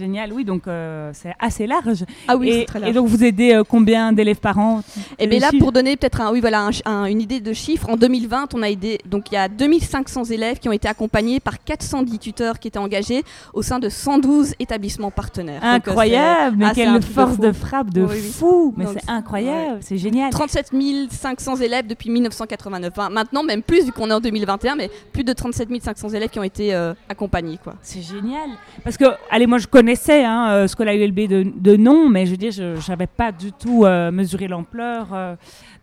Génial, 0.00 0.32
oui, 0.32 0.44
donc 0.44 0.66
euh, 0.66 1.10
c'est 1.12 1.34
assez 1.38 1.66
large. 1.66 2.06
Ah 2.26 2.36
oui, 2.36 2.48
et, 2.48 2.52
c'est 2.60 2.64
très 2.64 2.78
large. 2.80 2.90
et 2.90 2.94
donc, 2.94 3.06
vous 3.06 3.22
aidez 3.22 3.52
euh, 3.52 3.64
combien 3.68 4.12
d'élèves 4.14 4.40
par 4.40 4.58
an? 4.58 4.82
Et 5.18 5.24
les 5.24 5.26
bien 5.28 5.40
là, 5.40 5.50
chiffres 5.50 5.62
pour 5.62 5.72
donner 5.72 5.96
peut-être 5.98 6.22
un, 6.22 6.32
oui, 6.32 6.40
voilà, 6.40 6.62
un 6.62 6.72
ch- 6.72 6.82
un- 6.86 7.04
une 7.04 7.20
idée 7.20 7.40
de 7.40 7.52
chiffres, 7.52 7.90
en 7.90 7.96
2020, 7.96 8.54
on 8.54 8.62
a 8.62 8.70
aidé, 8.70 8.98
donc 9.04 9.30
il 9.30 9.34
y 9.34 9.36
a 9.36 9.48
2500 9.48 10.24
élèves 10.24 10.58
qui 10.58 10.68
ont 10.70 10.72
été 10.72 10.88
accompagnés 10.88 11.38
par 11.38 11.62
410 11.62 12.18
tuteurs 12.18 12.58
qui 12.58 12.68
étaient 12.68 12.78
engagés 12.78 13.22
au 13.52 13.60
sein 13.62 13.78
de 13.78 13.88
112 13.90 14.54
établissements 14.58 15.10
partenaires. 15.10 15.60
Donc, 15.60 15.70
euh, 15.86 15.90
Incroyable, 15.90 16.56
mais 16.58 16.72
quelle 16.74 16.94
de 16.94 17.04
force 17.04 17.38
de 17.38 17.52
frappe 17.52 17.90
de 17.90 18.02
Oui, 18.02 18.08
oui. 18.14 18.30
fou 18.32 18.72
Mais 18.78 18.86
c'est 18.86 19.10
incroyable, 19.10 19.78
c'est 19.82 19.98
génial. 19.98 20.30
c'est 20.32 20.38
37 20.38 20.70
500 21.10 21.56
élèves 21.56 21.86
depuis 21.86 22.08
1989. 22.10 22.92
Enfin, 22.96 23.10
maintenant, 23.10 23.42
même 23.42 23.62
plus, 23.62 23.84
vu 23.84 23.92
qu'on 23.92 24.08
est 24.10 24.14
en 24.14 24.20
2021, 24.20 24.76
mais 24.76 24.90
plus 25.12 25.24
de 25.24 25.32
37 25.32 25.68
500 25.82 26.08
élèves 26.10 26.30
qui 26.30 26.38
ont 26.38 26.42
été 26.44 26.74
euh, 26.74 26.94
accompagnés. 27.08 27.58
Quoi. 27.62 27.74
C'est 27.82 28.02
génial. 28.02 28.48
Parce 28.84 28.96
que, 28.96 29.04
allez, 29.30 29.46
moi 29.46 29.58
je 29.58 29.66
connaissais 29.90 30.24
hein, 30.24 30.50
euh, 30.50 30.68
Scola 30.68 30.94
ULB 30.94 31.26
de, 31.26 31.52
de 31.52 31.76
nom, 31.76 32.08
mais 32.08 32.24
je 32.24 32.30
veux 32.30 32.36
dire, 32.36 32.52
je 32.52 32.88
n'avais 32.88 33.08
pas 33.08 33.32
du 33.32 33.50
tout 33.50 33.84
euh, 33.84 34.12
mesuré 34.12 34.46
l'ampleur 34.46 35.08
euh, 35.12 35.34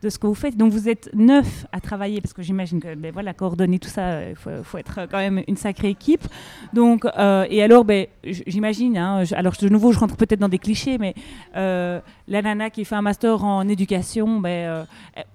de 0.01 0.09
ce 0.09 0.17
que 0.17 0.27
vous 0.27 0.33
faites. 0.33 0.55
Donc 0.55 0.71
vous 0.71 0.87
êtes 0.87 1.09
neuf 1.13 1.65
à 1.73 1.81
travailler, 1.81 2.21
parce 2.21 2.31
que 2.31 2.41
j'imagine 2.41 2.79
que, 2.79 2.95
ben, 2.95 3.11
voilà, 3.11 3.33
coordonner 3.33 3.79
tout 3.79 3.89
ça, 3.89 4.29
il 4.29 4.35
faut, 4.37 4.49
faut 4.63 4.77
être 4.77 5.01
quand 5.11 5.17
même 5.17 5.43
une 5.49 5.57
sacrée 5.57 5.89
équipe. 5.89 6.25
Donc, 6.71 7.03
euh, 7.03 7.45
et 7.49 7.61
alors, 7.61 7.83
ben, 7.83 8.07
j'imagine, 8.23 8.97
hein, 8.97 9.23
alors 9.33 9.55
de 9.59 9.67
nouveau, 9.67 9.91
je 9.91 9.99
rentre 9.99 10.15
peut-être 10.15 10.39
dans 10.39 10.47
des 10.47 10.59
clichés, 10.59 10.97
mais 10.97 11.13
la 11.53 12.41
nana 12.41 12.69
qui 12.69 12.85
fait 12.85 12.95
un 12.95 13.01
master 13.01 13.43
en 13.43 13.67
éducation, 13.67 14.39
ben, 14.39 14.85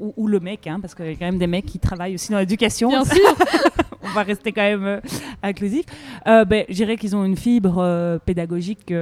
ou, 0.00 0.14
ou 0.16 0.28
le 0.28 0.40
mec, 0.40 0.66
hein, 0.66 0.78
parce 0.80 0.94
qu'il 0.94 1.06
y 1.06 1.10
a 1.10 1.16
quand 1.16 1.26
même 1.26 1.38
des 1.38 1.46
mecs 1.46 1.66
qui 1.66 1.78
travaillent 1.78 2.14
aussi 2.14 2.32
dans 2.32 2.38
l'éducation. 2.38 2.88
Bien 2.88 3.04
sûr. 3.04 3.36
on 4.02 4.08
va 4.08 4.22
rester 4.22 4.52
quand 4.52 4.62
même 4.62 4.84
euh, 4.84 5.00
inclusif. 5.42 5.84
Euh, 6.26 6.44
ben, 6.44 6.64
je 6.68 6.74
dirais 6.74 6.96
qu'ils 6.96 7.16
ont 7.16 7.24
une 7.24 7.36
fibre 7.36 7.78
euh, 7.78 8.18
pédagogique, 8.18 8.92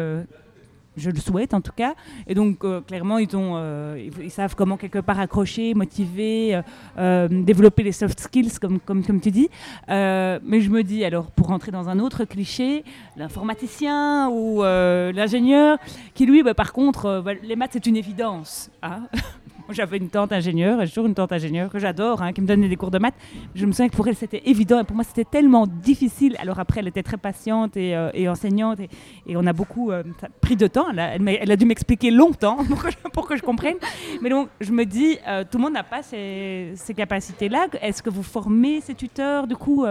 je 0.96 1.08
le 1.10 1.18
souhaite 1.18 1.54
en 1.54 1.60
tout 1.60 1.72
cas. 1.74 1.94
Et 2.26 2.34
donc, 2.34 2.64
clairement, 2.86 3.18
ils, 3.18 3.34
ont, 3.36 3.94
ils, 3.96 4.30
savent 4.30 4.54
comment 4.54 4.76
quelque 4.76 4.98
part 4.98 5.18
accrocher, 5.18 5.72
motiver, 5.72 6.60
développer 7.30 7.84
les 7.84 7.92
soft 7.92 8.20
skills, 8.20 8.58
comme, 8.60 8.80
comme, 8.80 9.20
tu 9.20 9.30
dis. 9.30 9.48
Mais 9.88 10.60
je 10.60 10.68
me 10.68 10.82
dis, 10.82 11.04
alors, 11.04 11.30
pour 11.30 11.46
rentrer 11.46 11.70
dans 11.70 11.88
un 11.88 11.98
autre 12.00 12.24
cliché, 12.24 12.84
l'informaticien 13.16 14.28
ou 14.28 14.62
l'ingénieur, 14.62 15.78
qui 16.12 16.26
lui, 16.26 16.42
ben, 16.42 16.54
par 16.54 16.72
contre, 16.72 17.22
ben, 17.24 17.38
les 17.42 17.56
maths, 17.56 17.70
c'est 17.72 17.86
une 17.86 17.96
évidence. 17.96 18.70
hein. 18.82 19.04
J'avais 19.72 19.98
une 19.98 20.08
tante 20.08 20.32
ingénieure, 20.32 20.80
toujours 20.80 21.06
une 21.06 21.14
tante 21.14 21.32
ingénieure 21.32 21.70
que 21.70 21.78
j'adore, 21.78 22.22
hein, 22.22 22.32
qui 22.32 22.40
me 22.40 22.46
donnait 22.46 22.68
des 22.68 22.76
cours 22.76 22.90
de 22.90 22.98
maths. 22.98 23.14
Je 23.54 23.66
me 23.66 23.72
souviens 23.72 23.88
que 23.88 23.96
pour 23.96 24.06
elle, 24.08 24.16
c'était 24.16 24.42
évident. 24.46 24.80
Et 24.80 24.84
pour 24.84 24.96
moi, 24.96 25.04
c'était 25.04 25.24
tellement 25.24 25.66
difficile. 25.66 26.36
Alors 26.38 26.58
après, 26.58 26.80
elle 26.80 26.88
était 26.88 27.02
très 27.02 27.16
patiente 27.16 27.76
et, 27.76 27.94
euh, 27.94 28.30
enseignante. 28.30 28.80
Et, 28.80 29.36
on 29.36 29.46
a 29.46 29.52
beaucoup 29.52 29.90
euh, 29.90 30.02
pris 30.40 30.56
de 30.56 30.66
temps. 30.66 30.86
Elle 30.90 31.50
a, 31.50 31.56
dû 31.56 31.66
m'expliquer 31.66 32.10
longtemps 32.10 32.58
pour 33.12 33.28
que, 33.28 33.36
je, 33.36 33.42
comprenne. 33.42 33.76
Mais 34.22 34.30
donc, 34.30 34.48
je 34.60 34.72
me 34.72 34.84
dis, 34.84 35.18
euh, 35.26 35.44
tout 35.50 35.58
le 35.58 35.64
monde 35.64 35.74
n'a 35.74 35.84
pas 35.84 36.02
ces, 36.02 36.72
ces 36.74 36.94
capacités-là. 36.94 37.66
Est-ce 37.80 38.02
que 38.02 38.10
vous 38.10 38.22
formez 38.22 38.80
ces 38.80 38.94
tuteurs 38.94 39.46
Du 39.46 39.56
coup, 39.56 39.84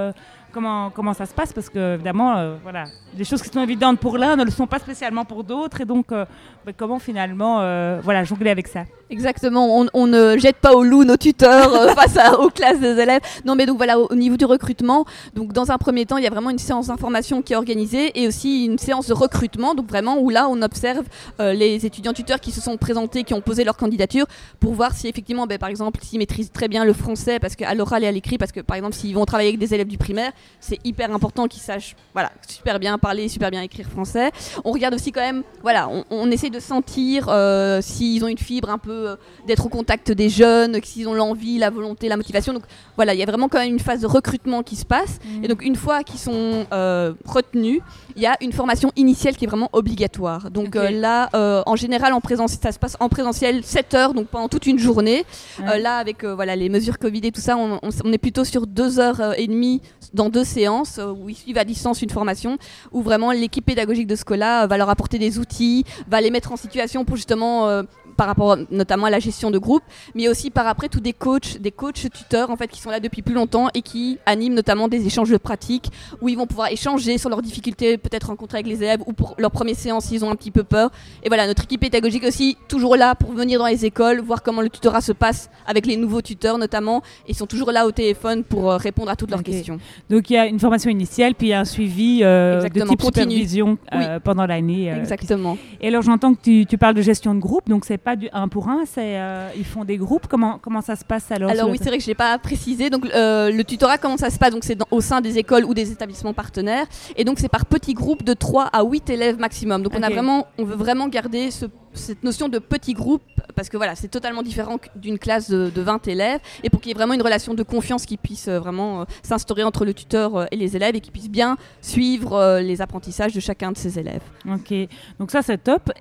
comment, 0.52 1.14
ça 1.14 1.26
se 1.26 1.34
passe 1.34 1.54
Parce 1.54 1.70
que, 1.70 1.96
évidemment, 1.96 2.38
euh, 2.38 2.56
voilà, 2.64 2.86
des 3.14 3.24
choses 3.24 3.42
qui 3.42 3.50
sont 3.50 3.62
évidentes 3.62 4.00
pour 4.00 4.18
l'un 4.18 4.36
ne 4.36 4.44
le 4.44 4.52
sont 4.52 4.68
pas 4.68 4.80
spécialement 4.80 5.26
pour 5.26 5.44
d'autres. 5.44 5.82
Et 5.82 5.86
donc, 5.86 6.12
euh, 6.12 6.26
bah, 6.66 6.72
comment 6.76 7.00
finalement 7.00 7.60
euh, 7.62 8.00
voilà, 8.04 8.24
jongler 8.24 8.50
avec 8.50 8.68
ça? 8.68 8.84
Exactement, 9.10 9.88
on, 9.94 10.08
ne 10.08 10.38
jette 10.38 10.58
pas 10.58 10.74
au 10.74 10.84
loup 10.84 11.04
nos 11.04 11.18
tuteurs 11.18 11.90
face 11.96 12.18
aux 12.38 12.50
classes 12.50 12.80
des 12.80 13.00
élèves. 13.00 13.22
Non, 13.44 13.56
mais 13.56 13.66
donc 13.66 13.78
voilà, 13.78 14.00
au, 14.00 14.08
au 14.12 14.16
niveau 14.16 14.38
du 14.38 14.46
recrutement, 14.46 15.06
donc 15.34 15.52
dans 15.52 15.72
un 15.72 15.78
premier 15.80 16.06
temps, 16.06 16.18
il 16.18 16.24
y 16.24 16.28
a 16.28 16.30
vraiment 16.30 16.52
une 16.52 16.60
séance 16.60 16.88
d'information 16.88 17.42
qui 17.42 17.54
est 17.54 17.56
organisée 17.56 18.12
et 18.22 18.28
aussi 18.28 18.66
une 18.66 18.78
séance 18.78 19.08
de 19.08 19.14
recrutement, 19.14 19.74
donc 19.74 19.88
vraiment 19.88 20.20
où 20.20 20.30
là 20.30 20.48
on 20.48 20.62
observe 20.62 21.06
les 21.40 21.86
étudiants 21.88 22.14
tuteurs 22.14 22.40
qui 22.40 22.52
se 22.52 22.62
sont 22.62 22.78
présentés, 22.78 23.24
qui 23.24 23.34
ont 23.34 23.42
posé 23.42 23.64
leur 23.64 23.78
candidature 23.78 24.28
pour 24.60 24.74
voir 24.74 24.94
si 24.94 25.08
effectivement, 25.08 25.48
ben, 25.48 25.58
par 25.58 25.70
exemple, 25.70 26.00
s'ils 26.04 26.20
maîtrisent 26.20 26.52
très 26.52 26.68
bien 26.68 26.86
le 26.86 26.94
français 26.94 27.40
parce 27.40 27.56
qu'à 27.56 27.74
l'oral 27.74 28.04
et 28.04 28.08
à 28.08 28.12
l'écrit, 28.12 28.38
parce 28.38 28.52
que 28.52 28.60
par 28.60 28.78
exemple, 28.78 28.94
s'ils 28.96 29.16
vont 29.16 29.26
travailler 29.26 29.50
avec 29.50 29.60
des 29.60 29.74
élèves 29.74 29.88
du 29.88 29.98
primaire, 29.98 30.32
c'est 30.60 30.78
hyper 30.86 31.14
important 31.14 31.48
qu'ils 31.48 31.62
sachent 31.62 31.96
voilà, 32.14 32.32
super 32.48 32.80
bien 32.80 32.98
parler, 32.98 33.30
super 33.30 33.50
bien 33.52 33.62
écrire 33.62 33.88
français. 33.88 34.32
On 34.66 34.72
regarde 34.72 34.94
aussi 34.94 35.12
quand 35.12 35.22
même, 35.22 35.44
voilà, 35.62 35.88
on, 35.90 36.04
on 36.10 36.30
essaie 36.32 36.50
de 36.50 36.60
sentir 36.60 37.28
euh, 37.30 37.82
s'ils 37.82 38.24
ont 38.26 38.28
une 38.28 38.38
fibre 38.38 38.70
un 38.70 38.78
peu 38.78 39.10
euh, 39.10 39.16
d'être 39.48 39.66
au 39.66 39.70
contact 39.70 40.12
des 40.12 40.30
jeunes, 40.30 40.78
s'ils 40.84 41.08
ont 41.08 41.14
l'envie, 41.14 41.58
la 41.58 41.70
volonté, 41.70 42.10
la 42.10 42.18
motivation. 42.18 42.54
Donc 42.54 42.64
voilà, 42.96 43.14
il 43.14 43.20
y 43.20 43.24
a 43.24 43.26
vraiment 43.26 43.48
quand 43.48 43.60
même 43.60 43.72
une 43.72 43.80
phase 43.80 44.02
de 44.02 44.08
recrutement 44.08 44.64
qui 44.64 44.76
se 44.76 44.86
passe. 44.86 45.20
Mhm. 45.24 45.44
Et 45.44 45.48
donc 45.48 45.64
une 45.64 45.76
fois 45.76 46.04
qu'ils 46.04 46.20
sont 46.20 46.66
euh, 46.74 47.14
retenus, 47.26 47.80
il 48.16 48.22
y 48.22 48.26
a 48.26 48.36
une 48.42 48.52
formation 48.52 48.92
initiale 48.98 49.38
qui 49.38 49.46
est 49.46 49.48
vraiment 49.48 49.70
obligatoire. 49.74 50.52
Donc 50.52 50.76
là, 50.76 51.30
en 51.66 51.76
général, 51.76 52.12
en 52.14 52.20
présentiel, 52.22 52.60
ça 52.62 52.72
se 52.72 52.80
passe 52.80 52.98
en 53.00 53.08
présentiel 53.10 53.64
7 53.64 53.94
heures, 53.94 54.14
donc 54.14 54.28
pendant 54.28 54.50
toute 54.50 54.66
une 54.66 54.80
journée. 54.80 55.26
Ouais. 55.60 55.80
Là, 55.80 55.98
avec 55.98 56.24
voilà, 56.26 56.56
les 56.56 56.70
mesures 56.70 56.98
Covid 57.00 57.22
et 57.24 57.32
tout 57.32 57.40
ça, 57.42 57.56
on, 57.58 57.80
on 57.82 57.90
s- 57.90 58.02
on 58.04 58.12
est 58.12 58.18
plutôt 58.18 58.44
sur 58.44 58.68
2 58.68 59.00
heures 59.00 59.34
et 59.38 59.48
demie 59.48 59.82
dans 60.14 60.29
deux 60.30 60.44
séances 60.44 60.98
euh, 61.00 61.12
où 61.12 61.30
ils 61.30 61.36
suivent 61.36 61.58
à 61.58 61.64
distance 61.64 62.02
une 62.02 62.10
formation 62.10 62.58
où 62.92 63.02
vraiment 63.02 63.32
l'équipe 63.32 63.66
pédagogique 63.66 64.08
de 64.08 64.16
Scola 64.16 64.64
euh, 64.64 64.68
va 64.68 64.78
leur 64.78 64.90
apporter 64.90 65.20
des 65.20 65.40
outils, 65.40 65.86
va 66.08 66.22
les 66.22 66.32
mettre 66.32 66.52
en 66.52 66.58
situation 66.58 67.06
pour 67.06 67.16
justement 67.16 67.68
euh, 67.68 67.84
par 68.20 68.28
rapport 68.28 68.58
notamment 68.70 69.06
à 69.06 69.10
la 69.10 69.20
gestion 69.20 69.50
de 69.50 69.58
groupe, 69.58 69.82
mais 70.14 70.28
aussi 70.28 70.50
par 70.52 70.68
après 70.68 70.90
tous 70.90 71.00
des 71.00 71.14
coachs, 71.14 71.58
des 71.62 71.72
coachs 71.72 72.06
tuteurs 72.12 72.50
en 72.50 72.58
fait 72.58 72.68
qui 72.68 72.82
sont 72.82 72.90
là 72.90 73.00
depuis 73.00 73.22
plus 73.22 73.34
longtemps 73.34 73.68
et 73.74 73.82
qui 73.82 74.18
animent 74.26 74.56
notamment 74.56 74.90
des 74.90 75.06
échanges 75.06 75.30
de 75.30 75.38
pratiques 75.38 75.88
où 76.22 76.28
ils 76.28 76.36
vont 76.36 76.46
pouvoir 76.46 76.68
échanger 76.70 77.18
sur 77.18 77.30
leurs 77.30 77.42
difficultés 77.42 77.98
peut-être 77.98 78.28
rencontrées 78.28 78.58
avec 78.58 78.68
les 78.68 78.84
élèves 78.84 79.00
ou 79.08 79.14
pour 79.14 79.36
leur 79.38 79.52
première 79.52 79.78
séance 79.78 80.04
s'ils 80.08 80.26
ont 80.26 80.30
un 80.30 80.36
petit 80.36 80.52
peu 80.52 80.64
peur. 80.66 80.92
Et 81.24 81.30
voilà, 81.30 81.48
notre 81.48 81.64
équipe 81.64 81.80
pédagogique 81.80 82.26
aussi 82.26 82.58
toujours 82.68 82.98
là 82.98 83.16
pour 83.16 83.32
venir 83.32 83.58
dans 83.58 83.68
les 83.68 83.86
écoles, 83.86 84.20
voir 84.20 84.44
comment 84.44 84.62
le 84.62 84.70
tutorat 84.70 85.00
se 85.00 85.14
passe 85.14 85.50
avec 85.66 85.86
les 85.86 85.96
nouveaux 85.96 86.22
tuteurs 86.22 86.58
notamment, 86.58 87.02
ils 87.26 87.36
sont 87.36 87.48
toujours 87.48 87.72
là 87.72 87.86
au 87.88 87.92
téléphone 87.94 88.44
pour 88.44 88.70
euh, 88.70 88.76
répondre 88.76 89.12
à 89.12 89.16
toutes 89.16 89.32
leurs 89.32 89.44
questions. 89.44 89.80
Donc 90.10 90.30
il 90.30 90.34
y 90.34 90.38
a 90.38 90.46
une 90.46 90.60
formation 90.60 90.90
initiale, 90.92 91.36
puis 91.36 91.48
il 91.48 91.52
y 91.52 91.54
a 91.54 91.62
un 91.62 91.66
suivi 91.66 92.20
euh, 92.24 92.62
de 92.64 92.68
type 92.68 93.00
continu. 93.00 93.06
supervision 93.06 93.78
euh, 93.94 94.20
pendant 94.20 94.46
l'année. 94.46 94.92
euh, 94.92 95.00
Exactement. 95.00 95.58
Et 95.80 95.88
alors 95.88 96.02
j'entends 96.02 96.34
que 96.34 96.42
tu, 96.42 96.66
tu 96.66 96.78
parles 96.78 96.96
de 96.96 97.02
gestion 97.02 97.34
de 97.34 97.40
groupe, 97.40 97.70
donc 97.70 97.86
c'est 97.86 97.98
pas 98.10 98.16
du 98.16 98.30
un 98.34 98.48
pour 98.48 98.68
un, 98.70 98.82
c'est 98.86 99.20
euh, 99.20 99.50
ils 99.56 99.66
font 99.66 99.86
des 99.86 99.98
groupes. 99.98 100.28
Comment 100.28 100.58
comment 100.62 100.82
ça 100.82 100.96
se 100.96 101.04
passe 101.06 101.32
alors 101.32 101.50
Alors 101.52 101.70
oui, 101.70 101.78
c'est 101.82 101.90
vrai 101.90 101.98
que 101.98 102.04
je 102.04 102.10
n'ai 102.10 102.16
pas 102.16 102.38
précisé. 102.40 102.90
Donc 102.90 103.06
euh, 103.06 103.52
le 103.52 103.64
tutorat, 103.64 103.98
comment 103.98 104.18
ça 104.18 104.30
se 104.30 104.38
passe? 104.40 104.52
Donc 104.52 104.64
c'est 104.64 104.78
au 104.92 105.02
sein 105.02 105.22
des 105.22 105.38
écoles 105.38 105.66
ou 105.66 105.74
des 105.74 105.92
établissements 105.92 106.34
partenaires, 106.34 106.86
et 107.16 107.24
donc 107.24 107.40
c'est 107.40 107.50
par 107.50 107.66
petits 107.66 107.94
groupes 107.94 108.24
de 108.24 108.34
3 108.34 108.66
à 108.66 108.84
8 108.84 109.10
élèves 109.10 109.40
maximum. 109.40 109.84
Donc 109.84 109.94
on 109.96 110.04
a 110.04 110.08
vraiment, 110.16 110.48
on 110.58 110.64
veut 110.64 110.76
vraiment 110.76 111.08
garder 111.08 111.52
ce- 111.52 111.66
cette 111.94 112.24
notion 112.24 112.50
de 112.50 112.60
petit 112.60 112.94
groupe 112.94 113.22
parce 113.56 113.68
que 113.68 113.78
voilà, 113.78 113.96
c'est 113.96 114.08
totalement 114.08 114.42
différent 114.42 114.78
d'une 114.96 115.20
classe 115.20 115.50
de, 115.50 115.70
de 115.70 115.82
20 115.82 116.08
élèves, 116.08 116.40
et 116.64 116.70
pour 116.70 116.80
qu'il 116.80 116.90
y 116.90 116.92
ait 116.92 116.96
vraiment 116.96 117.14
une 117.14 117.22
relation 117.22 117.54
de 117.54 117.64
confiance 117.64 118.06
qui 118.06 118.16
puisse 118.16 118.48
euh, 118.48 118.58
vraiment 118.58 119.02
euh, 119.02 119.06
s'instaurer 119.22 119.64
entre 119.64 119.84
le 119.84 119.94
tuteur 119.94 120.36
euh, 120.36 120.46
et 120.52 120.56
les 120.56 120.76
élèves, 120.76 120.96
et 120.96 121.02
qui 121.02 121.12
puisse 121.12 121.30
bien 121.30 121.58
suivre 121.82 122.60
les 122.62 122.82
apprentissages 122.82 123.34
de 123.34 123.40
chacun 123.40 123.72
de 123.72 123.78
ces 123.78 124.00
élèves. 124.00 124.22
Ok, 124.50 124.74
donc 125.20 125.32
ça 125.32 125.42
c'est 125.42 125.58
top. 125.58 125.92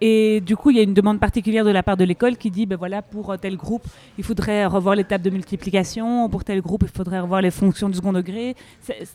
Et 0.00 0.40
du 0.40 0.56
coup, 0.56 0.70
il 0.70 0.76
y 0.76 0.80
a 0.80 0.82
une 0.82 0.94
demande 0.94 1.18
particulière 1.18 1.64
de 1.64 1.70
la 1.70 1.82
part 1.82 1.96
de 1.96 2.04
l'école 2.04 2.36
qui 2.36 2.50
dit, 2.50 2.66
ben 2.66 2.76
voilà, 2.76 3.02
pour 3.02 3.36
tel 3.38 3.56
groupe, 3.56 3.84
il 4.18 4.24
faudrait 4.24 4.66
revoir 4.66 4.94
les 4.94 5.04
tables 5.04 5.24
de 5.24 5.30
multiplication. 5.30 6.28
Pour 6.28 6.44
tel 6.44 6.60
groupe, 6.60 6.84
il 6.84 6.96
faudrait 6.96 7.20
revoir 7.20 7.42
les 7.42 7.50
fonctions 7.50 7.88
du 7.88 7.96
second 7.96 8.12
degré. 8.12 8.54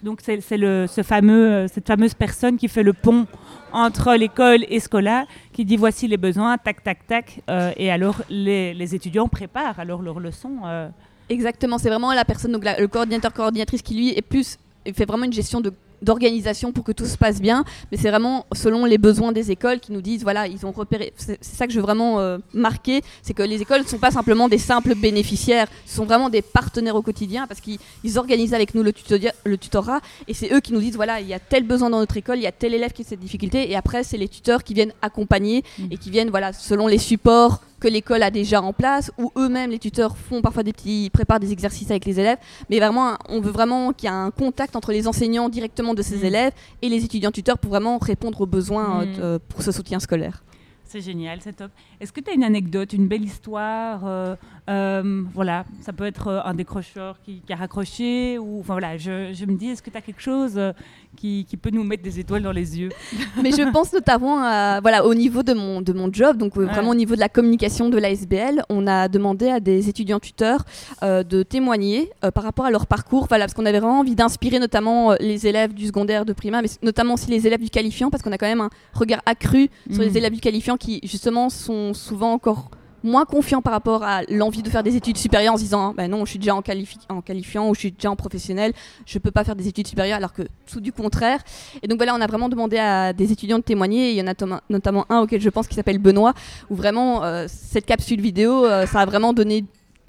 Donc 0.04 0.20
c'est 0.22 0.42
ce 0.42 1.04
fameux 1.04 1.68
cette 1.68 1.88
fameuse 1.88 2.14
personne 2.14 2.58
qui 2.58 2.68
fait 2.68 2.84
le 2.84 2.94
pont 2.94 3.28
entre 3.72 4.16
l'école 4.16 4.66
et 4.70 4.80
Scola, 4.80 5.26
qui 5.58 5.66
dit 5.66 5.76
voici 5.76 6.08
les 6.08 6.18
besoins, 6.18 6.56
tac 6.60 6.84
tac 6.84 7.08
tac, 7.08 7.42
euh, 7.50 7.72
et 7.78 7.90
alors 7.90 8.22
les, 8.30 8.76
les 8.76 8.94
étudiants 8.94 9.28
préparent 9.28 9.80
alors 9.80 10.04
leurs 10.04 10.20
leçons. 10.20 10.58
euh, 10.66 10.88
Exactement, 11.30 11.80
c'est 11.80 11.90
vraiment 11.90 12.14
la 12.14 12.26
personne, 12.26 12.52
donc 12.52 12.64
le 12.64 12.86
coordinateur, 12.86 13.34
coordinatrice 13.34 13.82
qui 13.82 13.96
lui 13.96 14.10
est 14.10 14.22
plus, 14.22 14.60
fait 14.96 15.06
vraiment 15.06 15.24
une 15.26 15.34
gestion 15.34 15.60
de 15.60 15.74
d'organisation 16.02 16.72
pour 16.72 16.84
que 16.84 16.92
tout 16.92 17.06
se 17.06 17.18
passe 17.18 17.42
bien, 17.42 17.64
mais 17.92 17.98
c'est 17.98 18.10
vraiment 18.10 18.46
selon 18.54 18.86
les 18.86 18.98
besoins 18.98 19.32
des 19.32 19.52
écoles 19.52 19.80
qui 19.80 19.92
nous 19.92 20.02
disent 20.02 20.24
voilà 20.24 20.48
ils 20.48 20.66
ont 20.66 20.72
repéré. 20.72 21.14
C'est 21.18 21.38
ça 21.44 21.68
que 21.68 21.74
je 21.74 21.78
veux 21.80 21.84
vraiment 21.86 22.20
euh, 22.20 22.38
marquer, 22.54 23.02
c'est 23.22 23.34
que 23.34 23.44
les 23.44 23.62
écoles 23.62 23.82
ne 23.82 23.88
sont 23.88 23.98
pas 23.98 24.12
simplement 24.12 24.48
des 24.48 24.58
simples 24.58 24.96
bénéficiaires, 24.96 25.68
ce 25.86 25.96
sont 25.96 26.06
vraiment 26.06 26.30
des 26.30 26.42
partenaires 26.42 26.96
au 26.96 27.02
quotidien 27.02 27.48
parce 27.48 27.60
qu'ils 27.62 27.80
ils 28.04 28.18
organisent 28.18 28.54
avec 28.54 28.76
nous 28.76 28.84
le, 28.84 28.92
tutoria- 28.92 29.34
le 29.44 29.58
tutorat 29.58 30.02
et 30.28 30.34
c'est 30.34 30.54
eux 30.54 30.60
qui 30.60 30.74
nous 30.74 30.80
disent 30.80 30.96
voilà 30.96 31.20
il 31.20 31.28
y 31.28 31.34
a 31.34 31.40
tel 31.40 31.64
besoin 31.64 31.90
dans 31.90 32.00
notre 32.00 32.18
école, 32.18 32.38
il 32.38 32.44
y 32.44 32.48
a 32.48 32.52
tel 32.52 32.74
élève 32.74 32.92
qui 32.94 33.02
a 33.02 33.06
cette 33.06 33.20
difficulté 33.20 33.70
et 33.72 33.76
après 33.76 34.04
c'est 34.04 34.18
les 34.18 34.28
tuteurs 34.28 34.64
qui 34.64 34.74
viennent 34.74 34.94
accompagner 35.02 35.64
Mhm. 35.80 35.88
et 35.92 35.98
qui 35.98 36.10
viennent 36.12 36.30
voilà 36.30 36.54
selon 36.54 36.88
les 36.88 36.98
supports 36.98 37.62
que 37.80 37.88
l'école 37.88 38.24
a 38.24 38.32
déjà 38.32 38.62
en 38.62 38.74
place 38.74 39.12
ou 39.18 39.32
eux-mêmes 39.38 39.70
les 39.72 39.80
tuteurs 39.80 40.18
font 40.18 40.42
parfois 40.42 40.64
des 40.64 40.74
petits 40.74 41.10
préparent 41.14 41.40
des 41.40 41.52
exercices 41.52 41.92
avec 41.92 42.06
les 42.06 42.20
élèves 42.20 42.38
mais 42.70 42.80
vraiment 42.80 43.18
on 43.30 43.40
veut 43.40 43.52
vraiment 43.52 43.94
qu'il 43.94 44.10
y 44.10 44.12
ait 44.12 44.16
un 44.16 44.32
contact 44.32 44.76
entre 44.76 44.92
les 44.92 45.08
enseignants 45.08 45.48
directement 45.50 45.94
de 45.94 46.02
ces 46.02 46.18
Mhm. 46.18 46.26
élèves 46.26 46.54
et 46.82 46.90
les 46.90 47.04
étudiants 47.06 47.32
tuteurs 47.32 47.58
pour 47.60 47.70
vraiment 47.72 47.98
répondre 48.00 48.42
aux 48.42 48.46
besoins 48.48 49.04
euh, 49.04 49.38
de- 49.38 49.44
pour 49.50 49.62
ce 49.62 49.72
soutien 49.72 50.00
scolaire. 50.00 50.44
C'est 50.90 51.02
génial, 51.02 51.40
c'est 51.42 51.52
top. 51.54 51.70
Est-ce 52.00 52.14
que 52.14 52.22
tu 52.22 52.32
as 52.32 52.34
une 52.34 52.46
anecdote, 52.46 52.94
une 52.94 53.08
belle 53.10 53.26
histoire 53.26 54.04
euh, 54.06 54.36
euh, 54.70 55.24
Voilà, 55.34 55.66
ça 55.82 55.94
peut 55.94 56.06
être 56.06 56.28
euh, 56.28 56.42
un 56.44 56.54
décrocheur 56.54 57.18
qui, 57.24 57.42
qui 57.46 57.54
a 57.54 57.56
raccroché, 57.56 58.38
ou 58.38 58.60
enfin 58.60 58.74
voilà, 58.74 58.98
je, 58.98 59.34
je 59.34 59.46
me 59.46 59.56
dis, 59.58 59.68
est-ce 59.70 59.82
que 59.82 59.90
tu 59.90 59.98
as 59.98 60.02
quelque 60.02 60.22
chose 60.22 60.54
euh, 60.58 60.74
qui, 61.16 61.46
qui 61.50 61.58
peut 61.58 61.70
nous 61.72 61.84
mettre 61.84 62.04
des 62.04 62.20
étoiles 62.20 62.44
dans 62.44 62.52
les 62.52 62.80
yeux? 62.80 62.90
Mais 63.44 63.52
je 63.52 63.70
pense 63.72 63.94
notamment 63.94 64.40
à, 64.44 64.80
voilà, 64.82 65.06
au 65.06 65.14
niveau 65.14 65.44
de 65.44 65.54
mon, 65.54 65.82
de 65.82 65.94
mon 65.94 66.12
job, 66.12 66.38
donc 66.38 66.58
euh, 66.58 66.62
Ouais. 66.66 66.74
vraiment 66.74 66.90
au 66.92 66.96
niveau 66.96 67.16
de 67.16 67.20
la 67.20 67.30
communication 67.30 67.90
de 67.90 67.98
l'ASBL, 67.98 68.64
on 68.70 68.88
a 68.88 69.08
demandé 69.08 69.48
à 69.50 69.60
des 69.60 69.90
étudiants 69.90 70.20
tuteurs 70.20 70.64
euh, 71.04 71.24
de 71.24 71.44
témoigner 71.44 72.10
par 72.34 72.44
rapport 72.44 72.66
à 72.66 72.72
leur 72.72 72.88
parcours, 72.88 73.28
voilà, 73.28 73.46
parce 73.46 73.54
qu'on 73.54 73.66
avait 73.66 73.80
vraiment 73.80 74.00
envie 74.00 74.16
d'inspirer 74.16 74.60
notamment 74.60 75.14
les 75.20 75.48
élèves 75.48 75.74
du 75.74 75.86
secondaire, 75.88 76.26
de 76.26 76.34
primaire, 76.34 76.62
mais 76.62 76.70
notamment 76.84 77.14
aussi 77.14 77.30
les 77.30 77.46
élèves 77.48 77.62
du 77.62 77.70
qualifiant, 77.70 78.10
parce 78.10 78.22
qu'on 78.24 78.32
a 78.32 78.38
quand 78.38 78.48
même 78.48 78.62
un 78.62 78.70
regard 78.94 79.22
accru 79.26 79.70
sur 79.92 80.02
Mhm. 80.02 80.08
les 80.10 80.18
élèves 80.18 80.34
du 80.34 80.40
qualifiant 80.42 80.78
qui 80.78 81.00
justement 81.04 81.50
sont 81.50 81.94
souvent 81.94 82.34
encore 82.34 82.70
moins 83.04 83.26
confiants 83.26 83.62
par 83.62 83.74
rapport 83.74 84.04
à 84.04 84.22
l'envie 84.30 84.64
de 84.64 84.70
faire 84.70 84.84
des 84.84 84.96
études 84.96 85.18
supérieures 85.18 85.54
en 85.54 85.58
se 85.58 85.64
disant 85.64 85.94
bah 85.96 86.08
non 86.08 86.26
je 86.26 86.32
suis 86.32 86.40
déjà 86.40 86.56
en, 86.56 86.62
qualifi- 86.62 86.98
en 87.10 87.22
qualifiant 87.22 87.70
ou 87.70 87.76
je 87.76 87.80
suis 87.80 87.92
déjà 87.92 88.10
en 88.10 88.16
professionnel 88.16 88.74
je 89.06 89.20
peux 89.20 89.32
pas 89.32 89.44
faire 89.44 89.56
des 89.56 89.68
études 89.68 89.88
supérieures 89.88 90.18
alors 90.18 90.34
que 90.34 90.44
tout 90.72 90.82
du 90.82 90.92
contraire. 90.92 91.40
Et 91.84 91.88
donc 91.88 91.98
voilà 92.00 92.16
on 92.16 92.22
a 92.22 92.28
vraiment 92.28 92.50
demandé 92.50 92.78
à 92.78 93.14
des 93.14 93.32
étudiants 93.32 93.60
de 93.60 93.64
témoigner. 93.64 94.12
Il 94.12 94.18
y 94.18 94.22
en 94.22 94.28
a 94.28 94.34
notamment 94.70 95.06
un 95.10 95.20
auquel 95.20 95.42
je 95.42 95.50
pense 95.50 95.68
qui 95.68 95.76
s'appelle 95.76 96.00
Benoît 96.00 96.34
où 96.70 96.76
vraiment 96.76 97.24
euh, 97.24 97.46
cette 97.48 97.86
capsule 97.86 98.22
vidéo 98.22 98.66
euh, 98.66 98.86
ça 98.86 99.02
a 99.02 99.06
vraiment 99.06 99.34
donné 99.34 99.64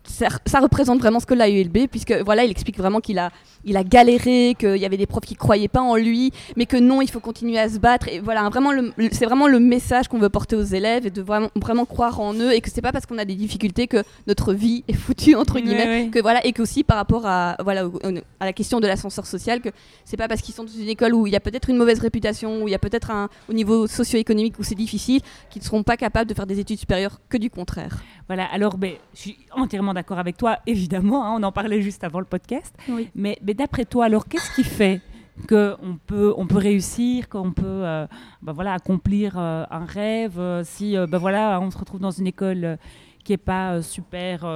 ça, 0.09 0.29
ça 0.47 0.61
représente 0.61 0.99
vraiment 1.01 1.21
ce 1.21 1.27
que 1.27 1.35
l'a 1.35 1.49
ULB 1.49 1.87
puisque 1.91 2.13
voilà 2.25 2.45
il 2.45 2.51
explique 2.51 2.79
vraiment 2.79 3.01
qu'il 3.01 3.19
a 3.19 3.31
il 3.65 3.77
a 3.77 3.85
galéré 3.85 4.55
qu'il 4.59 4.77
y 4.77 4.85
avait 4.87 4.97
des 4.97 5.07
profs 5.07 5.25
qui 5.27 5.35
croyaient 5.35 5.69
pas 5.69 5.81
en 5.81 5.97
lui 5.97 6.33
mais 6.57 6.67
que 6.67 6.77
non 6.77 7.03
il 7.03 7.11
faut 7.11 7.21
continuer 7.21 7.59
à 7.59 7.69
se 7.69 7.79
battre. 7.79 8.09
Et 8.09 8.21
voilà 8.21 8.49
vraiment 8.49 8.71
c'est 9.13 9.25
vraiment 9.25 9.49
le 9.49 9.59
message 9.61 10.09
qu'on 10.09 10.19
veut 10.19 10.29
porter 10.29 10.57
aux 10.57 10.63
élèves 10.63 11.07
et 11.07 11.11
de 11.11 11.21
vraiment 11.23 11.51
vraiment 11.57 11.85
croire 11.85 12.21
en 12.21 12.35
eux 12.35 12.53
et 12.53 12.61
que 12.61 12.71
c'est 12.71 12.83
pas 12.83 12.93
parce 12.93 13.07
qu'on 13.07 13.19
a 13.19 13.25
des 13.25 13.35
difficultés 13.35 13.87
que 13.89 14.03
notre 14.27 14.53
vie 14.55 14.85
est 14.89 14.93
foutue 14.95 15.35
entre 15.35 15.59
guillemets 15.61 16.09
que 16.11 16.21
voilà 16.21 16.45
et 16.47 16.53
qu'aussi 16.53 16.85
par 16.85 16.97
rapport 16.97 17.27
à 17.27 17.57
voilà 17.63 17.87
au- 17.87 17.99
à 18.41 18.45
la 18.47 18.53
question 18.53 18.81
de 18.81 18.87
l'ascenseur 18.87 19.27
social 19.27 19.61
que 19.61 19.69
c'est 20.05 20.17
pas 20.17 20.29
parce 20.29 20.41
qu'ils 20.41 20.55
sont 20.55 20.65
dans 20.65 20.71
une 20.73 20.89
école 20.89 21.15
où 21.15 21.27
il 21.27 21.33
y 21.33 21.37
a 21.37 21.41
peut-être 21.41 21.69
une 21.71 21.77
mauvaise 21.77 21.99
réputation 22.01 22.63
où 22.63 22.69
il 22.69 22.71
y 22.71 22.75
a 22.75 22.79
peut-être 22.79 23.11
un 23.11 23.29
au 23.49 23.53
niveau 23.53 23.87
socio-économique 23.87 24.59
où 24.59 24.63
c'est 24.63 24.75
difficile 24.75 25.21
qu'ils 25.51 25.61
ne 25.63 25.67
seront 25.67 25.83
pas 25.83 25.97
capables 25.97 26.29
de 26.29 26.35
faire 26.35 26.47
des 26.47 26.61
études 26.61 26.79
supérieures 26.79 27.21
que 27.29 27.37
du 27.37 27.51
contraire. 27.51 28.03
Voilà, 28.29 28.45
alors 28.53 28.77
ben, 28.77 28.93
je 29.15 29.21
suis 29.21 29.39
entièrement 29.53 29.95
d'accord 29.99 30.21
avec 30.21 30.37
toi, 30.37 30.59
évidemment, 30.65 31.25
hein, 31.25 31.37
on 31.41 31.43
en 31.43 31.51
parlait 31.51 31.83
juste 31.83 32.05
avant 32.05 32.21
le 32.21 32.25
podcast. 32.25 32.73
Oui. 32.89 33.11
Mais, 33.17 33.37
mais 33.43 33.53
d'après 33.53 33.85
toi, 33.85 34.05
alors 34.05 34.29
qu'est-ce 34.29 34.55
qui 34.55 34.63
fait 34.63 35.01
qu'on 35.49 35.99
peut, 36.07 36.33
on 36.37 36.47
peut 36.47 36.59
réussir, 36.59 37.29
qu'on 37.29 37.51
peut 37.51 37.65
euh, 37.67 38.07
ben 38.43 38.53
voilà, 38.53 38.75
accomplir 38.75 39.35
euh, 39.37 39.65
un 39.71 39.85
rêve 39.85 40.39
euh, 40.39 40.63
si 40.65 40.97
euh, 40.97 41.09
ben 41.09 41.19
voilà, 41.19 41.61
on 41.61 41.71
se 41.73 41.79
retrouve 41.79 42.01
dans 42.01 42.13
une 42.13 42.29
école 42.29 42.79
qui 43.25 43.33
n'est 43.33 43.39
pas 43.39 43.83
super 43.83 44.47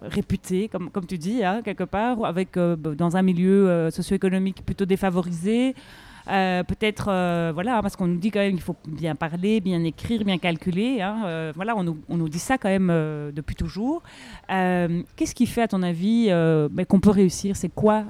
réputée, 0.00 0.68
comme, 0.68 0.88
comme 0.90 1.06
tu 1.06 1.18
dis, 1.18 1.42
hein, 1.42 1.62
quelque 1.64 1.82
part, 1.82 2.24
avec, 2.24 2.54
ben, 2.54 2.76
dans 2.76 3.16
un 3.16 3.22
milieu 3.22 3.90
socio-économique 3.90 4.64
plutôt 4.64 4.86
défavorisé 4.86 5.74
euh, 6.28 6.62
peut-être, 6.62 7.08
euh, 7.08 7.50
voilà, 7.54 7.80
parce 7.82 7.96
qu'on 7.96 8.06
nous 8.06 8.18
dit 8.18 8.30
quand 8.30 8.40
même 8.40 8.52
qu'il 8.52 8.62
faut 8.62 8.76
bien 8.86 9.14
parler, 9.14 9.60
bien 9.60 9.82
écrire, 9.84 10.24
bien 10.24 10.38
calculer. 10.38 11.00
hein, 11.00 11.22
euh, 11.24 11.52
voilà, 11.54 11.76
on 11.76 11.82
nous, 11.82 11.98
on 12.08 12.16
nous 12.16 12.28
dit 12.28 12.38
ça 12.38 12.58
quand 12.58 12.68
même 12.68 12.88
depuis 13.34 13.54
toujours. 13.54 14.02
Qu'est-ce 14.48 15.34
qui 15.34 15.46
fait, 15.46 15.62
à 15.62 15.68
ton 15.68 15.82
avis, 15.82 16.28
ben, 16.28 16.84
qu'on 16.86 17.00
peut 17.00 17.10
réussir? 17.10 17.56
C'est 17.56 17.68
quoi, 17.68 18.04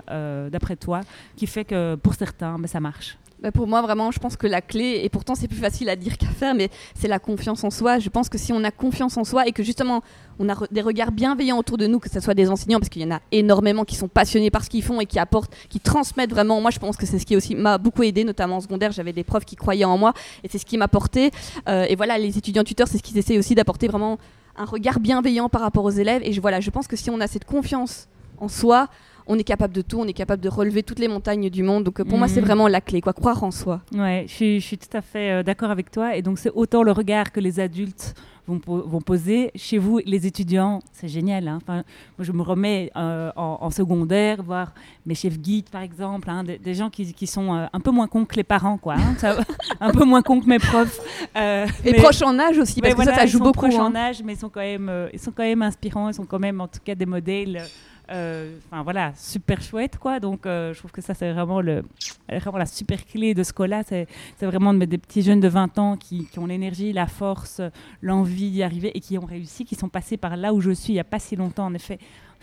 d'après 0.51 0.77
toi, 0.77 1.01
qui 1.37 1.47
fait 1.47 1.65
que 1.65 1.95
pour 1.97 2.15
certains, 2.15 2.59
ben, 2.59 2.67
ça 2.67 2.81
marche? 2.81 3.17
Bah, 3.41 3.53
pour 3.53 3.69
moi, 3.69 3.83
vraiment, 3.83 4.11
je 4.11 4.19
pense 4.19 4.37
que 4.37 4.49
la 4.49 4.61
clé, 4.61 5.01
et 5.05 5.09
pourtant 5.09 5.37
c'est 5.37 5.47
plus 5.47 5.59
facile 5.59 5.89
à 5.89 5.95
dire 5.95 6.19
qu'à 6.19 6.27
faire, 6.27 6.55
mais 6.55 6.71
c'est 6.97 7.07
la 7.07 7.21
confiance 7.21 7.63
en 7.63 7.71
soi. 7.71 8.01
Je 8.01 8.09
pense 8.09 8.29
que 8.29 8.37
si 8.37 8.53
on 8.53 8.65
a 8.65 8.73
confiance 8.73 9.17
en 9.17 9.23
soi 9.23 9.47
et 9.47 9.53
que 9.53 9.63
justement 9.63 10.03
on 10.41 10.49
a 10.49 10.57
des 10.73 10.83
regards 10.83 11.13
bienveillants 11.13 11.57
autour 11.57 11.79
de 11.79 11.87
nous, 11.87 12.01
que 12.01 12.11
ce 12.11 12.19
soit 12.19 12.35
des 12.35 12.51
enseignants, 12.51 12.81
parce 12.81 12.89
qu'il 12.89 13.03
y 13.03 13.05
en 13.05 13.15
a 13.15 13.21
énormément 13.31 13.85
qui 13.85 13.95
sont 13.95 14.09
passionnés 14.09 14.51
par 14.51 14.65
ce 14.65 14.71
qu'ils 14.71 14.83
font 14.83 15.01
et 15.01 15.07
qui 15.07 15.21
apportent, 15.21 15.55
qui 15.69 15.79
transmettent 15.79 16.31
vraiment. 16.31 16.61
Moi, 16.61 16.73
je 16.73 16.81
pense 16.81 16.97
que 16.97 17.07
c'est 17.07 17.21
ce 17.21 17.27
qui 17.27 17.37
aussi 17.37 17.55
m'a 17.55 17.79
beaucoup 17.79 18.03
aidé, 18.03 18.25
notamment 18.25 18.57
en 18.57 18.61
secondaire. 18.61 18.91
J'avais 18.91 19.13
des 19.13 19.25
profs 19.25 19.45
qui 19.45 19.55
croyaient 19.55 19.85
en 19.85 19.99
moi 19.99 20.15
et 20.43 20.49
c'est 20.49 20.59
ce 20.59 20.67
qui 20.67 20.77
m'a 20.77 20.89
porté. 20.89 21.31
Euh, 21.69 21.87
et 21.89 21.95
voilà, 21.95 22.19
les 22.19 22.39
étudiants 22.39 22.65
tuteurs, 22.65 22.89
c'est 22.89 22.99
ce 22.99 23.03
qu'ils 23.05 23.19
essaient 23.19 23.39
aussi 23.39 23.55
d'apporter 23.55 23.87
vraiment 23.87 24.19
un 24.57 24.65
regard 24.65 24.99
bienveillant 24.99 25.49
par 25.49 25.61
rapport 25.61 25.85
aux 25.85 25.91
élèves. 25.91 26.23
Et 26.25 26.33
je, 26.33 26.41
voilà, 26.41 26.59
je 26.59 26.71
pense 26.71 26.89
que 26.89 26.97
si 26.97 27.09
on 27.09 27.21
a 27.21 27.29
cette 27.29 27.45
confiance 27.45 28.09
en 28.39 28.49
soi, 28.49 28.89
on 29.29 29.39
est 29.39 29.45
capable 29.45 29.75
de 29.75 29.83
tout, 29.83 29.99
on 30.01 30.07
est 30.07 30.13
capable 30.15 30.43
de 30.43 30.49
relever 30.49 30.83
toutes 30.83 30.99
les 30.99 31.09
montagnes 31.09 31.51
du 31.51 31.63
monde. 31.63 31.85
Donc 31.85 32.03
pour 32.03 32.19
moi, 32.19 32.27
c'est 32.29 32.41
Mhm. 32.41 32.47
vraiment 32.47 32.67
la 32.69 32.81
clé, 32.81 33.01
quoi, 33.01 33.13
croire 33.13 33.43
en 33.45 33.51
soi. 33.51 33.83
Ouais, 33.95 34.25
je 34.27 34.33
suis, 34.33 34.61
je 34.61 34.67
suis 34.67 34.79
tout 34.79 34.95
à 34.97 35.03
fait 35.03 35.31
euh, 35.31 35.43
d'accord 35.43 35.71
avec 35.71 35.91
toi. 35.91 36.17
Et 36.17 36.23
donc, 36.23 36.39
c'est 36.39 36.51
autant 36.55 36.83
le 36.83 36.93
regard 36.93 37.31
que 37.31 37.39
les 37.41 37.61
adultes 37.61 38.15
vont, 38.47 38.59
po- 38.59 38.83
vont 38.87 39.03
poser. 39.03 39.51
Chez 39.55 39.77
vous, 39.77 40.01
les 40.07 40.27
étudiants, 40.27 40.81
c'est 40.93 41.09
génial. 41.09 41.47
hein. 41.47 41.59
Enfin, 41.63 41.83
moi, 42.17 42.25
je 42.25 42.33
me 42.33 42.41
remets 42.43 42.91
euh, 42.97 43.31
en, 43.37 43.59
en 43.61 43.71
secondaire, 43.71 44.43
voir 44.43 44.73
mes 45.05 45.15
chefs 45.15 45.39
guides, 45.39 45.69
par 45.69 45.83
exemple, 45.83 46.31
hein, 46.31 46.43
des, 46.45 46.57
des 46.57 46.75
gens 46.75 46.89
qui, 46.89 47.13
qui 47.13 47.27
sont 47.27 47.55
euh, 47.55 47.67
un 47.73 47.81
peu 47.81 47.91
moins 47.91 48.07
cons 48.09 48.25
que 48.25 48.37
les 48.37 48.45
parents, 48.45 48.79
quoi. 48.79 48.95
hein. 48.95 49.15
Ça- 49.19 49.37
un 49.81 49.91
peu 49.91 50.05
moins 50.07 50.23
cons 50.23 50.41
que 50.41 50.47
mes 50.49 50.59
profs. 50.59 50.99
Euh, 51.37 51.67
Et 51.85 51.93
mais- 51.93 51.99
proches 51.99 52.23
en 52.23 52.39
âge 52.39 52.57
aussi, 52.59 52.81
parce 52.81 52.93
mais 52.95 52.97
que 52.97 52.97
voilà, 52.97 53.13
ça, 53.13 53.19
ça 53.19 53.25
ils 53.27 53.29
joue 53.29 53.39
sont 53.39 53.45
beaucoup. 53.45 53.67
proches 53.69 53.75
en 53.79 53.95
âge, 53.95 54.23
mais 54.25 54.33
ils 54.33 54.39
sont 54.39 54.49
quand 54.49 54.61
même, 54.61 54.89
euh, 54.89 55.09
ils 55.13 55.19
sont 55.21 55.33
quand 55.33 55.43
même 55.43 55.61
inspirants. 55.61 56.09
Ils 56.09 56.15
sont 56.15 56.25
quand 56.25 56.39
même, 56.39 56.63
en 56.63 56.69
tout 56.69 56.81
cas, 56.83 56.95
des 56.95 57.05
modèles. 57.07 57.63
Euh, 58.11 58.57
Enfin 58.67 58.83
voilà, 58.83 59.13
super 59.17 59.61
chouette 59.63 59.99
quoi. 59.99 60.21
Donc 60.21 60.47
euh, 60.47 60.73
je 60.73 60.79
trouve 60.79 60.91
que 60.91 61.01
ça 61.01 61.15
c'est 61.15 61.33
vraiment 61.33 61.61
le, 61.61 61.85
vraiment 62.29 62.59
la 62.59 62.67
super 62.67 63.05
clé 63.05 63.35
de 63.35 63.43
ce 63.43 63.53
cas-là. 63.53 63.83
C'est 63.85 64.07
vraiment 64.43 64.73
de 64.73 64.79
mettre 64.79 64.91
des 64.91 64.99
petits 64.99 65.23
jeunes 65.23 65.41
de 65.41 65.49
20 65.49 65.79
ans 65.79 65.97
qui, 65.97 66.27
qui 66.27 66.39
ont 66.39 66.47
l'énergie, 66.47 66.93
la 66.93 67.07
force, 67.07 67.61
l'envie 68.03 68.51
d'y 68.51 68.63
arriver 68.63 68.91
et 68.97 69.01
qui 69.01 69.19
ont 69.19 69.27
réussi, 69.27 69.65
qui 69.65 69.75
sont 69.75 69.89
passés 69.89 70.17
par 70.17 70.37
là 70.37 70.53
où 70.53 70.61
je 70.61 70.71
suis 70.71 70.93
il 70.93 70.97
n'y 70.97 71.01
a 71.01 71.05
pas 71.05 71.19
si 71.19 71.37
longtemps 71.37 71.67
en 71.67 71.75
effet. 71.75 71.99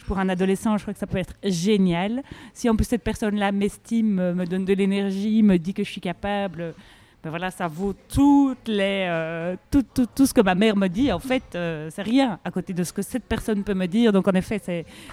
Pour 0.08 0.20
un 0.20 0.28
adolescent, 0.28 0.78
je 0.78 0.84
crois 0.84 0.94
que 0.94 1.00
ça 1.00 1.08
peut 1.08 1.18
être 1.18 1.36
génial. 1.44 2.22
Si 2.54 2.70
en 2.70 2.76
plus 2.76 2.86
cette 2.86 3.04
personne-là 3.04 3.52
m'estime, 3.52 4.34
me 4.34 4.46
donne 4.46 4.66
de 4.66 4.74
l'énergie, 4.74 5.42
me 5.42 5.58
dit 5.58 5.74
que 5.74 5.84
je 5.84 5.90
suis 5.90 6.02
capable, 6.02 6.76
ben 7.26 7.32
voilà, 7.32 7.50
ça 7.50 7.68
vaut 7.68 7.96
toutes 8.08 8.68
les, 8.68 9.08
euh, 9.10 9.56
tout, 9.72 10.28
ce 10.28 10.32
que 10.32 10.42
ma 10.42 10.54
mère 10.54 10.76
me 10.76 10.88
dit. 10.88 11.12
En 11.12 11.18
fait, 11.18 11.42
euh, 11.56 11.90
c'est 11.92 12.04
rien 12.04 12.38
à 12.46 12.52
côté 12.52 12.72
de 12.72 12.84
ce 12.84 12.94
que 12.94 13.02
cette 13.02 13.24
personne 13.24 13.64
peut 13.64 13.74
me 13.74 13.88
dire. 13.88 14.14
Donc, 14.14 14.28
en 14.28 14.34
effet, 14.34 14.62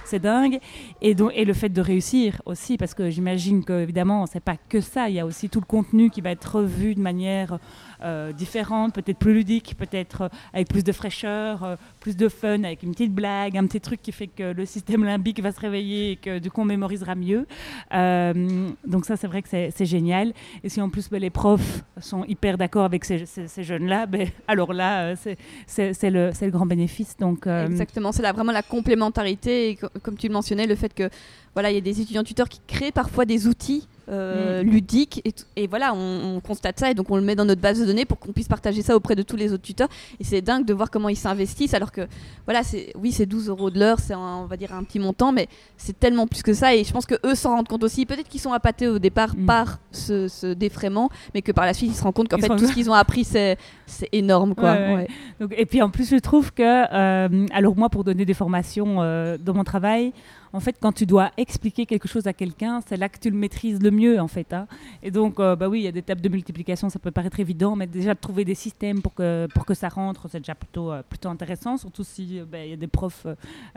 c'est, 0.05 0.19
dingue. 0.19 0.59
Et, 1.01 1.17
et 1.33 1.45
le 1.47 1.55
fait 1.55 1.71
de 1.71 1.81
réussir 1.81 2.43
aussi, 2.45 2.77
parce 2.77 2.93
que 2.93 3.09
j'imagine 3.09 3.65
que, 3.65 3.73
évidemment, 3.73 4.27
c'est 4.27 4.45
pas 4.45 4.59
que 4.69 4.83
ça. 4.83 5.09
Il 5.09 5.15
y 5.15 5.21
a 5.21 5.25
aussi 5.25 5.49
tout 5.49 5.61
le 5.61 5.65
contenu 5.65 6.11
qui 6.11 6.21
va 6.21 6.33
être 6.33 6.57
revu 6.57 6.95
de 6.95 7.01
manière 7.01 7.59
euh, 8.03 8.33
différente, 8.33 8.95
peut-être 8.95 9.19
plus 9.19 9.35
ludique, 9.35 9.75
peut-être 9.79 10.23
euh, 10.23 10.29
avec 10.53 10.69
plus 10.69 10.85
de 10.85 10.93
fraîcheur, 10.93 11.65
euh, 11.65 11.77
plus 12.01 12.17
de 12.17 12.29
fun, 12.29 12.65
avec 12.65 12.83
une 12.83 12.93
petite 12.93 13.13
blague, 13.13 13.57
un 13.57 13.67
petit 13.67 13.81
truc 13.81 14.03
qui 14.03 14.13
fait 14.13 14.27
que 14.27 14.53
le 14.53 14.67
système 14.67 15.05
limbique 15.05 15.41
va 15.41 15.53
se 15.53 15.61
réveiller 15.61 16.13
et 16.13 16.17
que, 16.17 16.39
du 16.39 16.51
coup, 16.51 16.63
on 16.63 16.65
mémorisera 16.65 17.15
mieux. 17.15 17.47
Donc, 17.93 19.05
ça, 19.05 19.17
c'est 19.17 19.27
vrai 19.27 19.43
que 19.43 19.49
c'est, 19.49 19.85
génial. 19.85 20.33
Et 20.63 20.69
si 20.69 20.81
en 20.81 20.89
plus 20.89 21.11
ben, 21.11 21.21
les 21.21 21.31
profs 21.31 21.83
sont 22.01 22.25
hyper 22.25 22.57
d'accord 22.57 22.85
avec 22.85 23.05
ces, 23.05 23.25
jeunes-là, 23.59 24.07
ben, 24.07 24.29
alors 24.49 24.73
là, 24.73 25.15
c'est, 25.17 26.11
le, 26.11 26.51
grand 26.51 26.67
bénéfice. 26.67 27.17
Donc, 27.17 27.47
Exactement, 27.47 28.13
c'est 28.13 28.23
vraiment 28.23 28.53
la 28.53 28.63
complémentarité 28.63 29.71
et 29.71 29.77
co- 29.77 29.89
comme 30.03 30.17
tu 30.17 30.29
le 30.29 30.33
mentionnais, 30.33 30.67
le 30.67 30.75
fait 30.75 30.93
que 30.95 31.09
voilà, 31.55 31.71
il 31.71 31.75
y 31.75 31.79
a 31.79 31.83
des 31.83 32.01
étudiants 32.01 32.25
tuteurs 32.25 32.49
qui 32.49 32.61
créent 32.67 32.93
parfois 32.93 33.25
des 33.25 33.47
outils 33.47 33.87
euh, 34.09 34.63
Mm. 34.63 34.67
ludiques 34.69 35.23
et, 35.57 35.67
voilà, 35.67 35.95
on, 35.95 36.37
on 36.37 36.41
constate 36.41 36.79
ça 36.81 36.91
et 36.91 36.95
donc 36.95 37.11
on 37.11 37.17
le 37.17 37.23
met 37.23 37.35
dans 37.35 37.45
notre 37.45 37.61
base 37.61 37.81
de 37.81 37.85
données 37.87 38.05
pour 38.05 38.19
qu'on 38.19 38.33
puisse 38.33 38.49
partager 38.49 38.83
ça 38.83 38.97
auprès 38.97 39.15
de 39.15 39.23
tous 39.23 39.37
les 39.37 39.53
autres 39.53 39.63
tuteurs 39.63 39.89
et 40.21 40.25
c'est 40.25 40.41
dingue 40.43 40.65
de 40.65 40.75
voir 40.75 40.91
comment 40.91 41.09
ils 41.09 41.17
s'investissent 41.17 41.75
alors 41.75 41.93
que 41.93 42.03
voilà, 42.45 42.63
c'est 42.63 42.93
oui, 43.01 43.13
c'est 43.13 43.27
12 43.27 43.49
euros 43.49 43.71
de 43.71 43.79
l'heure, 43.79 43.99
c'est 44.01 44.15
on 44.15 44.47
va 44.47 44.57
dire 44.57 44.73
un 44.75 44.83
petit 44.85 44.99
montant 44.99 45.33
mais 45.33 45.49
c'est 45.77 45.99
tellement 45.99 46.27
plus 46.27 46.43
que 46.43 46.53
ça 46.53 46.75
et 46.75 46.85
je 46.85 46.93
pense 46.93 47.07
que 47.07 47.15
eux 47.27 47.35
s'en 47.35 47.57
rendent 47.57 47.69
compte 47.69 47.85
aussi, 47.85 48.07
peut-être 48.07 48.29
qu'ils 48.29 48.41
sont 48.41 48.53
appâtés 48.53 48.89
au 48.89 48.99
départ 48.99 49.37
Mm. 49.37 49.47
par 49.47 49.79
ce, 49.93 50.29
ce 50.29 50.53
défraiement 50.53 51.09
mais 51.35 51.43
que 51.43 51.53
par 51.53 51.65
la 51.67 51.75
suite 51.75 51.91
ils 51.91 51.95
se 51.97 52.03
rendent 52.03 52.15
compte 52.15 52.29
qu'en 52.29 52.39
fait 52.39 52.49
tout 52.49 52.67
ce 52.67 52.73
qu'ils 52.73 52.91
ont 52.91 52.95
appris 52.95 53.25
c'est 53.25 53.57
c'est 53.87 54.09
énorme 54.13 54.55
quoi. 54.55 54.73
Ouais, 54.73 54.79
ouais. 54.79 54.95
Ouais. 54.95 55.09
Donc, 55.41 55.55
et 55.57 55.67
puis 55.67 55.83
en 55.83 55.91
plus, 55.91 56.09
je 56.09 56.17
trouve 56.17 56.53
que, 56.53 56.63
euh, 56.63 57.47
alors 57.53 57.77
moi, 57.77 57.89
pour 57.91 58.05
donner 58.05 58.25
des 58.25 58.35
formations 58.35 58.97
euh, 59.03 59.37
dans 59.39 59.55
mon 59.55 59.65
travail, 59.65 60.13
en 60.53 60.61
fait, 60.61 60.77
quand 60.81 60.93
tu 60.93 61.07
dois 61.07 61.31
expliquer 61.37 61.87
quelque 61.87 62.09
chose 62.09 62.27
à 62.27 62.33
quelqu'un, 62.33 62.81
c'est 62.87 62.97
là 62.97 63.09
que 63.09 63.19
tu 63.19 63.31
le 63.31 63.37
maîtrises 63.37 63.83
le 63.83 63.91
mieux, 63.91 64.21
en 64.21 64.29
fait. 64.29 64.53
hein. 64.53 64.67
Et 65.03 65.11
donc, 65.11 65.41
euh, 65.41 65.57
bah 65.57 65.69
oui, 65.69 65.81
il 65.81 65.85
y 65.85 65.89
a 65.89 65.93
des 65.93 66.03
tables 66.03 66.21
de 66.21 66.29
multiplication, 66.29 66.89
ça 66.91 66.99
peut 66.99 67.11
paraître 67.11 67.41
évident, 67.41 67.75
mais 67.77 67.87
déjà 67.87 68.15
de 68.15 68.21
trouver 68.21 68.45
des 68.45 68.55
systèmes 68.55 69.01
pour 69.01 69.15
que, 69.15 69.49
pour 69.55 69.65
que 69.65 69.75
ça 69.75 69.89
rentre, 69.89 70.29
c'est 70.29 70.41
déjà 70.41 70.55
plutôt, 70.55 70.93
euh, 70.93 71.03
plutôt 71.09 71.29
intéressant, 71.29 71.77
surtout 71.77 72.05
si 72.05 72.39
euh, 72.39 72.45
bah, 72.45 72.65
il 72.65 72.71
y 72.71 72.75
a 72.75 72.77
des 72.77 72.87
profs, 72.87 73.27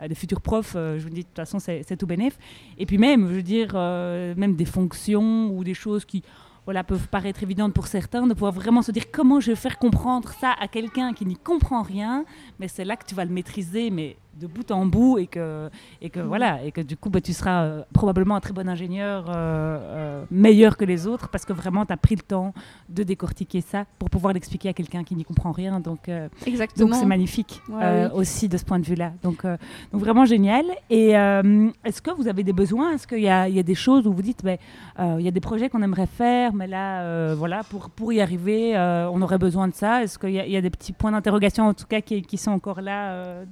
des 0.06 0.14
futurs 0.14 0.40
profs, 0.40 0.74
je 0.74 1.02
vous 1.02 1.10
dis, 1.10 1.22
de 1.22 1.26
toute 1.26 1.36
façon, 1.36 1.58
c'est 1.58 1.96
tout 1.96 2.06
bénef. 2.06 2.38
Et 2.78 2.86
puis 2.86 2.98
même, 2.98 3.28
je 3.28 3.34
veux 3.34 3.42
dire, 3.42 3.74
même 3.74 4.56
des 4.56 4.64
fonctions 4.64 5.50
ou 5.50 5.64
des 5.64 5.74
choses 5.74 6.04
qui 6.04 6.22
voilà, 6.66 6.82
peuvent 6.82 7.08
paraître 7.08 7.42
évidentes 7.42 7.72
pour 7.72 7.86
certains, 7.86 8.26
de 8.26 8.34
pouvoir 8.34 8.52
vraiment 8.52 8.82
se 8.82 8.90
dire 8.90 9.04
comment 9.12 9.38
je 9.40 9.52
vais 9.52 9.56
faire 9.56 9.78
comprendre 9.78 10.30
ça 10.40 10.52
à 10.60 10.66
quelqu'un 10.66 11.12
qui 11.14 11.24
n'y 11.24 11.36
comprend 11.36 11.82
rien, 11.82 12.24
mais 12.58 12.66
c'est 12.68 12.84
là 12.84 12.96
que 12.96 13.06
tu 13.06 13.14
vas 13.14 13.24
le 13.24 13.30
maîtriser, 13.30 13.90
mais 13.90 14.16
de 14.40 14.46
bout 14.46 14.70
en 14.70 14.86
bout, 14.86 15.18
et 15.18 15.26
que, 15.26 15.70
et 16.02 16.10
que, 16.10 16.20
voilà, 16.20 16.62
et 16.62 16.70
que 16.72 16.80
du 16.80 16.96
coup, 16.96 17.08
bah, 17.10 17.20
tu 17.20 17.32
seras 17.32 17.64
euh, 17.64 17.82
probablement 17.92 18.36
un 18.36 18.40
très 18.40 18.52
bon 18.52 18.68
ingénieur, 18.68 19.26
euh, 19.28 19.32
euh, 19.34 20.24
meilleur 20.30 20.76
que 20.76 20.84
les 20.84 21.06
autres, 21.06 21.28
parce 21.28 21.44
que 21.44 21.52
vraiment, 21.52 21.86
tu 21.86 21.92
as 21.92 21.96
pris 21.96 22.16
le 22.16 22.22
temps 22.22 22.52
de 22.88 23.02
décortiquer 23.02 23.60
ça 23.60 23.84
pour 23.98 24.10
pouvoir 24.10 24.32
l'expliquer 24.34 24.68
à 24.68 24.72
quelqu'un 24.72 25.04
qui 25.04 25.14
n'y 25.14 25.24
comprend 25.24 25.52
rien. 25.52 25.80
Donc, 25.80 26.10
Exactement. 26.46 26.88
donc 26.90 26.98
c'est 26.98 27.06
magnifique 27.06 27.60
Ouais, 27.68 28.06
oui. 28.06 28.10
aussi 28.14 28.48
de 28.48 28.56
ce 28.56 28.64
point 28.64 28.78
de 28.78 28.84
vue-là. 28.84 29.12
Donc, 29.22 29.44
donc 29.44 30.00
vraiment 30.00 30.24
génial. 30.24 30.64
Et 30.90 31.10
est-ce 31.10 32.02
que 32.02 32.10
vous 32.10 32.28
avez 32.28 32.42
des 32.44 32.52
besoins? 32.52 32.92
Est-ce 32.92 33.06
qu'il 33.06 33.20
y, 33.20 33.28
a- 33.28 33.48
il 33.48 33.54
y 33.54 33.58
a 33.58 33.62
des 33.62 33.74
choses 33.74 34.06
où 34.06 34.12
vous 34.12 34.22
dites, 34.22 34.44
ben, 34.44 34.58
il 34.98 35.22
y 35.24 35.28
a 35.28 35.30
des 35.30 35.40
projets 35.40 35.68
qu'on 35.68 35.82
aimerait 35.82 36.06
faire, 36.06 36.52
mais 36.54 36.66
là, 36.66 37.34
voilà, 37.34 37.62
pour, 37.64 37.90
pour 37.90 38.12
y 38.12 38.20
arriver, 38.20 38.76
on 38.76 39.20
aurait 39.22 39.38
besoin 39.38 39.68
de 39.68 39.74
ça? 39.74 40.02
Est-ce 40.02 40.18
qu'il 40.18 40.30
y, 40.30 40.40
a- 40.40 40.46
il 40.46 40.52
y 40.52 40.56
a 40.56 40.60
des 40.60 40.70
petits 40.70 40.92
points 40.92 41.12
d'interrogation, 41.12 41.64
en 41.68 41.74
tout 41.74 41.86
cas, 41.86 42.00
qui, 42.00 42.22
qui 42.22 42.36
sont 42.36 42.50
encore 42.52 42.80
là 42.80 43.44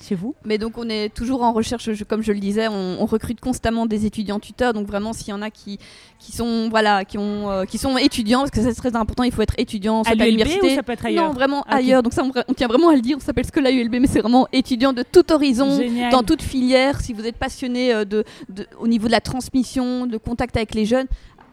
chez 0.00 0.14
vous? 0.14 0.25
Mais 0.44 0.58
donc 0.58 0.78
on 0.78 0.88
est 0.88 1.12
toujours 1.14 1.42
en 1.42 1.52
recherche, 1.52 1.92
je- 1.92 2.04
comme 2.04 2.22
je 2.22 2.32
le 2.32 2.38
disais, 2.38 2.68
on, 2.68 2.96
on 3.00 3.06
recrute 3.06 3.40
constamment 3.40 3.86
des 3.86 4.06
étudiants 4.06 4.40
tuteurs. 4.40 4.72
Donc 4.72 4.86
vraiment, 4.86 5.12
s'il 5.12 5.28
y 5.28 5.32
en 5.32 5.42
a 5.42 5.50
qui, 5.50 5.78
qui 6.18 6.32
sont 6.32 6.68
voilà, 6.70 7.04
qui 7.04 7.18
ont, 7.18 7.50
euh, 7.50 7.64
qui 7.64 7.78
sont 7.78 7.96
étudiants, 7.98 8.40
parce 8.40 8.50
que 8.50 8.60
ça, 8.62 8.68
c'est 8.70 8.80
très 8.80 8.96
important, 8.96 9.22
il 9.22 9.32
faut 9.32 9.42
être 9.42 9.54
étudiant 9.58 10.04
soit 10.04 10.12
À 10.18 10.22
à 10.22 10.26
l'université. 10.26 10.74
ça 10.74 10.82
peut 10.82 10.92
être 10.92 11.06
ailleurs 11.06 11.28
Non, 11.28 11.32
vraiment 11.32 11.64
Ah, 11.68 11.76
ailleurs. 11.76 12.02
Donc 12.02 12.12
ça, 12.12 12.22
on, 12.24 12.32
on 12.48 12.54
tient 12.54 12.68
vraiment 12.68 12.88
à 12.90 12.94
le 12.94 13.00
dire. 13.00 13.16
On 13.16 13.20
s'appelle 13.20 13.46
Scola 13.46 13.70
ULB, 13.70 13.96
mais 14.00 14.06
c'est 14.06 14.20
vraiment 14.20 14.46
étudiant 14.52 14.92
de 14.92 15.02
tout 15.02 15.30
horizon. 15.32 15.76
Génial. 15.78 16.10
Dans 16.12 16.22
toute 16.22 16.42
filière, 16.42 17.00
si 17.00 17.12
vous 17.12 17.26
êtes 17.26 17.36
passionné 17.36 17.92
euh, 17.92 18.04
de, 18.04 18.24
de- 18.48 18.66
au 18.80 18.88
niveau 18.88 19.06
de 19.06 19.12
la 19.12 19.20
transmission, 19.20 20.06
de 20.06 20.16
contact 20.16 20.56
avec 20.56 20.74
les 20.74 20.84
jeunes, 20.86 21.06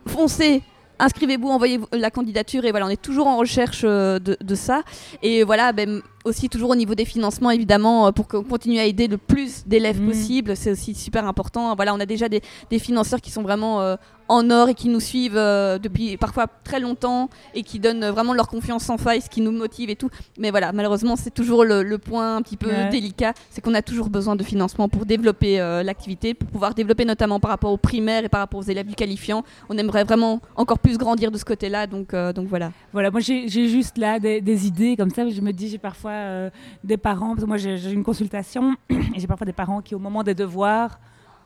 foncez, 0.07 0.61
inscrivez-vous, 0.99 1.47
envoyez 1.49 1.79
la 1.91 2.09
candidature 2.11 2.65
et 2.65 2.71
voilà, 2.71 2.85
on 2.85 2.89
est 2.89 3.01
toujours 3.01 3.27
en 3.27 3.37
recherche 3.37 3.81
euh, 3.83 4.19
de, 4.19 4.37
de 4.41 4.55
ça. 4.55 4.83
Et 5.21 5.43
voilà, 5.43 5.71
ben, 5.73 6.01
aussi 6.25 6.49
toujours 6.49 6.69
au 6.69 6.75
niveau 6.75 6.95
des 6.95 7.05
financements 7.05 7.51
évidemment 7.51 8.07
euh, 8.07 8.11
pour 8.11 8.27
qu'on 8.27 8.43
continue 8.43 8.79
à 8.79 8.85
aider 8.85 9.07
le 9.07 9.17
plus 9.17 9.65
d'élèves 9.65 9.99
Mhm. 9.99 10.07
possible, 10.07 10.55
c'est 10.55 10.71
aussi 10.71 10.95
super 10.95 11.27
important. 11.27 11.75
Voilà, 11.75 11.93
on 11.93 11.99
a 11.99 12.05
déjà 12.05 12.29
des, 12.29 12.41
des 12.69 12.79
financeurs 12.79 13.21
qui 13.21 13.31
sont 13.31 13.41
vraiment 13.43 13.81
euh, 13.81 13.95
en 14.33 14.49
or 14.49 14.69
et 14.69 14.73
qui 14.73 14.89
nous 14.89 14.99
suivent 14.99 15.37
euh, 15.37 15.77
depuis 15.77 16.17
parfois 16.17 16.47
très 16.63 16.79
longtemps 16.79 17.29
et 17.53 17.61
qui 17.63 17.79
donnent 17.79 18.05
vraiment 18.09 18.33
leur 18.33 18.47
confiance 18.47 18.83
sans 18.83 18.97
faille, 18.97 19.21
ce 19.21 19.29
qui 19.29 19.41
nous 19.41 19.51
motive 19.51 19.89
et 19.91 19.95
tout. 19.95 20.09
Mais 20.39 20.49
voilà, 20.49 20.71
malheureusement, 20.71 21.15
c'est 21.15 21.29
toujours 21.33 21.63
le, 21.63 21.83
le 21.83 21.97
point 21.99 22.37
un 22.37 22.41
petit 22.41 22.57
peu 22.57 22.69
Ouais. 22.69 22.89
délicat, 22.89 23.33
c'est 23.51 23.61
qu'on 23.61 23.75
a 23.75 23.81
toujours 23.83 24.09
besoin 24.09 24.35
de 24.35 24.43
financement 24.43 24.89
pour 24.89 25.05
développer 25.05 25.61
euh, 25.61 25.83
l'activité, 25.83 26.33
pour 26.33 26.49
pouvoir 26.49 26.73
développer 26.73 27.05
notamment 27.05 27.39
par 27.39 27.51
rapport 27.51 27.71
aux 27.71 27.77
primaires 27.77 28.25
et 28.25 28.29
par 28.29 28.39
rapport 28.41 28.59
aux 28.59 28.63
élèves 28.63 28.87
du 28.87 28.95
qualifiant. 28.95 29.43
On 29.69 29.77
aimerait 29.77 30.03
vraiment 30.03 30.41
encore 30.55 30.79
plus 30.79 30.97
grandir 30.97 31.29
de 31.29 31.37
ce 31.37 31.45
côté-là, 31.45 31.85
donc, 31.85 32.13
euh, 32.13 32.33
donc 32.33 32.47
voilà. 32.47 32.71
Voilà, 32.91 33.11
moi 33.11 33.19
j'ai 33.21 33.47
juste 33.47 33.97
là 33.99 34.19
des, 34.19 34.41
des 34.41 34.65
idées 34.65 34.95
comme 34.97 35.11
ça. 35.11 35.29
Je 35.29 35.41
me 35.41 35.51
dis, 35.53 35.69
j'ai 35.69 35.77
parfois 35.77 36.49
des 36.83 36.97
parents, 36.97 37.29
parce 37.35 37.41
que 37.43 37.47
moi 37.47 37.57
j'ai 37.57 37.91
une 37.91 38.03
consultation, 38.03 38.75
et 38.89 39.19
j'ai 39.19 39.27
parfois 39.27 39.45
des 39.45 39.53
parents 39.53 39.81
qui, 39.81 39.93
au 39.93 39.99
moment 39.99 40.23
des 40.23 40.33
devoirs, 40.33 40.99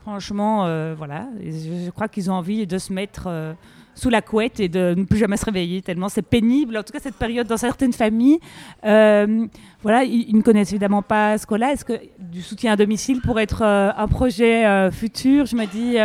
franchement, 0.08 0.65
euh, 0.65 0.96
voilà, 0.98 1.28
je, 1.43 1.89
crois 1.89 2.08
qu'ils 2.08 2.32
ont 2.32 2.36
envie 2.36 2.65
de 2.65 2.78
se 2.78 2.93
mettre 2.93 3.26
euh, 3.28 3.54
sous 3.93 4.10
la 4.10 4.22
couette 4.22 4.62
et 4.62 4.70
de 4.70 4.93
ne 4.96 5.04
plus 5.04 5.17
jamais 5.17 5.36
se 5.36 5.43
réveiller, 5.43 5.82
tellement 5.82 6.08
c'est 6.08 6.22
pénible. 6.22 6.78
En 6.78 6.84
tout 6.84 6.93
cas, 6.93 7.00
cette 7.02 7.17
période 7.17 7.46
dans 7.46 7.58
certaines 7.58 7.91
familles, 7.91 8.39
euh, 8.86 9.46
voilà, 9.84 10.06
ils, 10.06 10.34
ne 10.34 10.41
connaissent 10.41 10.72
évidemment 10.72 11.02
pas 11.02 11.38
ce 11.38 11.56
là 11.56 11.74
Est-ce 11.74 11.84
que 11.84 12.00
du 12.20 12.41
soutien 12.41 12.72
à 12.72 12.76
domicile 12.78 13.20
pourrait 13.20 13.43
être 13.43 13.63
un 13.63 14.08
projet 14.08 14.89
futur? 14.91 15.46
Je 15.46 15.58
me 15.58 15.65
dis, 15.65 15.98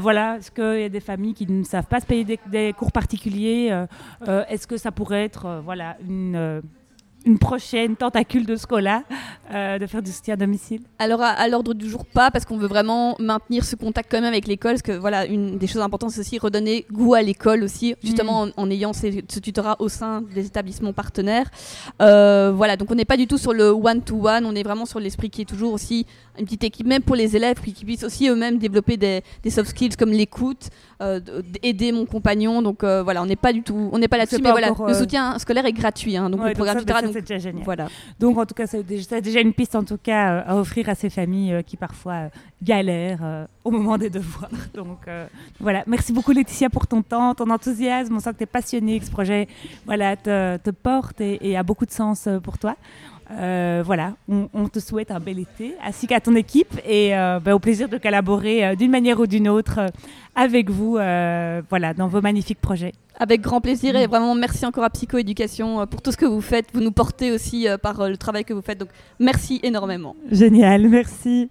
voilà, 0.00 0.36
est-ce 0.36 0.52
qu'il 0.52 0.82
y 0.82 0.84
a 0.84 0.88
des 0.88 1.00
familles 1.00 1.34
qui 1.34 1.50
ne 1.50 1.64
savent 1.64 1.86
pas 1.86 1.98
se 1.98 2.06
payer 2.06 2.22
des, 2.22 2.38
des 2.46 2.72
cours 2.72 2.92
particuliers? 2.92 3.84
Est-ce 4.48 4.68
que 4.68 4.76
ça 4.76 4.92
pourrait 4.92 5.24
être, 5.24 5.60
voilà, 5.64 5.96
une, 6.08 6.62
une 7.26 7.38
prochaine 7.38 7.96
tentacule 7.96 8.44
de 8.46 8.56
Scola 8.56 9.02
euh, 9.52 9.78
de 9.78 9.86
faire 9.86 10.02
du 10.02 10.10
soutien 10.12 10.34
à 10.34 10.36
domicile 10.36 10.80
Alors 10.98 11.22
à, 11.22 11.28
à 11.28 11.48
l'ordre 11.48 11.72
du 11.74 11.88
jour 11.88 12.04
pas 12.04 12.30
parce 12.30 12.44
qu'on 12.44 12.56
veut 12.58 12.66
vraiment 12.68 13.16
maintenir 13.18 13.64
ce 13.64 13.76
contact 13.76 14.10
quand 14.10 14.18
même 14.18 14.30
avec 14.32 14.46
l'école 14.46 14.72
parce 14.72 14.82
que 14.82 14.92
voilà 14.92 15.24
une 15.26 15.56
des 15.58 15.66
choses 15.66 15.82
importantes 15.82 16.10
c'est 16.10 16.20
aussi 16.20 16.38
redonner 16.38 16.84
goût 16.92 17.14
à 17.14 17.22
l'école 17.22 17.62
aussi 17.64 17.94
justement 18.02 18.42
en, 18.42 18.48
en 18.56 18.70
ayant 18.70 18.92
ces- 18.92 19.24
ce 19.28 19.38
tutorat 19.38 19.76
au 19.78 19.88
sein 19.88 20.22
des 20.34 20.46
établissements 20.46 20.92
partenaires. 20.92 21.50
Euh, 22.02 22.52
voilà 22.54 22.76
donc 22.76 22.90
on 22.90 22.94
n'est 22.94 23.04
pas 23.04 23.16
du 23.16 23.26
tout 23.26 23.38
sur 23.38 23.52
le 23.52 23.70
one 23.70 24.02
to 24.02 24.26
one, 24.28 24.44
on 24.46 24.54
est 24.54 24.62
vraiment 24.62 24.86
sur 24.86 25.00
l'esprit 25.00 25.30
qui 25.30 25.42
est 25.42 25.46
toujours 25.46 25.72
aussi 25.72 26.06
une 26.38 26.44
petite 26.44 26.64
équipe 26.64 26.86
même 26.86 27.02
pour 27.02 27.16
les 27.16 27.36
élèves 27.36 27.56
puis 27.60 27.72
qui 27.72 27.84
puissent 27.84 28.04
aussi 28.04 28.28
eux-mêmes 28.28 28.58
développer 28.58 28.96
des, 28.96 29.22
des 29.42 29.50
soft 29.50 29.70
skills 29.70 29.96
comme 29.96 30.10
l'écoute, 30.10 30.70
euh, 31.00 31.20
aider 31.62 31.92
mon 31.92 32.06
compagnon 32.06 32.62
donc 32.62 32.84
euh, 32.84 33.02
voilà 33.02 33.22
on 33.22 33.26
n'est 33.26 33.36
pas 33.36 33.52
du 33.52 33.62
tout 33.62 33.90
on 33.92 33.98
n'est 33.98 34.08
pas 34.08 34.16
là-dessus 34.16 34.40
mais 34.42 34.50
voilà 34.50 34.68
le 34.70 34.82
euh, 34.82 34.94
soutien 34.94 35.38
scolaire 35.38 35.66
est 35.66 35.72
gratuit 35.72 36.16
hein, 36.16 36.30
donc 36.30 36.44
Ouais, 36.44 36.50
le 36.50 36.54
programme 36.54 36.76
ça, 36.76 36.80
tutorat 36.80 37.02
ben, 37.02 37.12
donc 37.12 37.22
déjà 37.22 37.38
génial. 37.38 37.64
Voilà. 37.64 37.88
Donc, 38.20 38.38
en 38.38 38.46
tout 38.46 38.54
cas, 38.54 38.66
c'est 38.66 38.82
déjà, 38.82 39.40
une 39.40 39.52
piste 39.52 39.74
en 39.74 39.84
tout 39.84 39.96
cas 39.96 40.40
à 40.40 40.56
offrir 40.56 40.88
à 40.88 40.94
ces 40.94 41.10
familles 41.10 41.62
qui 41.66 41.76
parfois 41.76 42.28
galèrent 42.62 43.46
au 43.64 43.70
moment 43.70 43.96
des 43.98 44.10
devoirs. 44.10 44.50
Donc, 44.74 45.06
voilà. 45.58 45.84
Merci 45.86 46.12
beaucoup, 46.12 46.32
Laetitia, 46.32 46.70
pour 46.70 46.86
ton 46.86 47.02
temps, 47.02 47.34
ton 47.34 47.48
enthousiasme. 47.50 48.14
On 48.14 48.20
sent 48.20 48.32
que 48.32 48.38
tu 48.38 48.42
es 48.44 48.46
passionnée, 48.46 48.98
que 49.00 49.06
ce 49.06 49.10
projet 49.10 49.48
voilà, 49.86 50.16
te, 50.16 50.56
te 50.58 50.70
porte 50.70 51.20
et, 51.20 51.38
et 51.48 51.56
a 51.56 51.62
beaucoup 51.62 51.86
de 51.86 51.92
sens 51.92 52.28
pour 52.42 52.58
toi. 52.58 52.76
Euh, 53.30 53.82
voilà, 53.84 54.14
on, 54.28 54.48
on 54.52 54.68
te 54.68 54.78
souhaite 54.78 55.10
un 55.10 55.20
bel 55.20 55.38
été, 55.38 55.74
ainsi 55.84 56.06
qu'à 56.06 56.20
ton 56.20 56.34
équipe, 56.34 56.78
et 56.86 57.16
euh, 57.16 57.40
ben, 57.40 57.54
au 57.54 57.58
plaisir 57.58 57.88
de 57.88 57.96
collaborer 57.98 58.66
euh, 58.66 58.74
d'une 58.74 58.90
manière 58.90 59.18
ou 59.18 59.26
d'une 59.26 59.48
autre 59.48 59.80
avec 60.34 60.68
vous 60.68 60.92
voilà, 60.94 61.94
dans 61.96 62.08
vos 62.08 62.20
magnifiques 62.20 62.60
projets. 62.60 62.92
Avec 63.18 63.40
grand 63.40 63.60
plaisir 63.60 63.94
et 63.94 64.08
vraiment 64.08 64.34
merci 64.34 64.66
encore 64.66 64.82
à 64.82 64.90
Psychoéducation 64.90 65.86
pour 65.86 66.02
tout 66.02 66.10
ce 66.10 66.16
que 66.16 66.26
vous 66.26 66.40
faites. 66.40 66.66
Vous 66.74 66.80
nous 66.80 66.90
portez 66.90 67.30
aussi 67.30 67.68
par 67.80 68.08
le 68.08 68.16
travail 68.16 68.44
que 68.44 68.52
vous 68.52 68.62
faites. 68.62 68.78
Donc 68.78 68.88
merci 69.20 69.60
énormément. 69.62 70.16
Génial, 70.30 70.88
merci. 70.88 71.50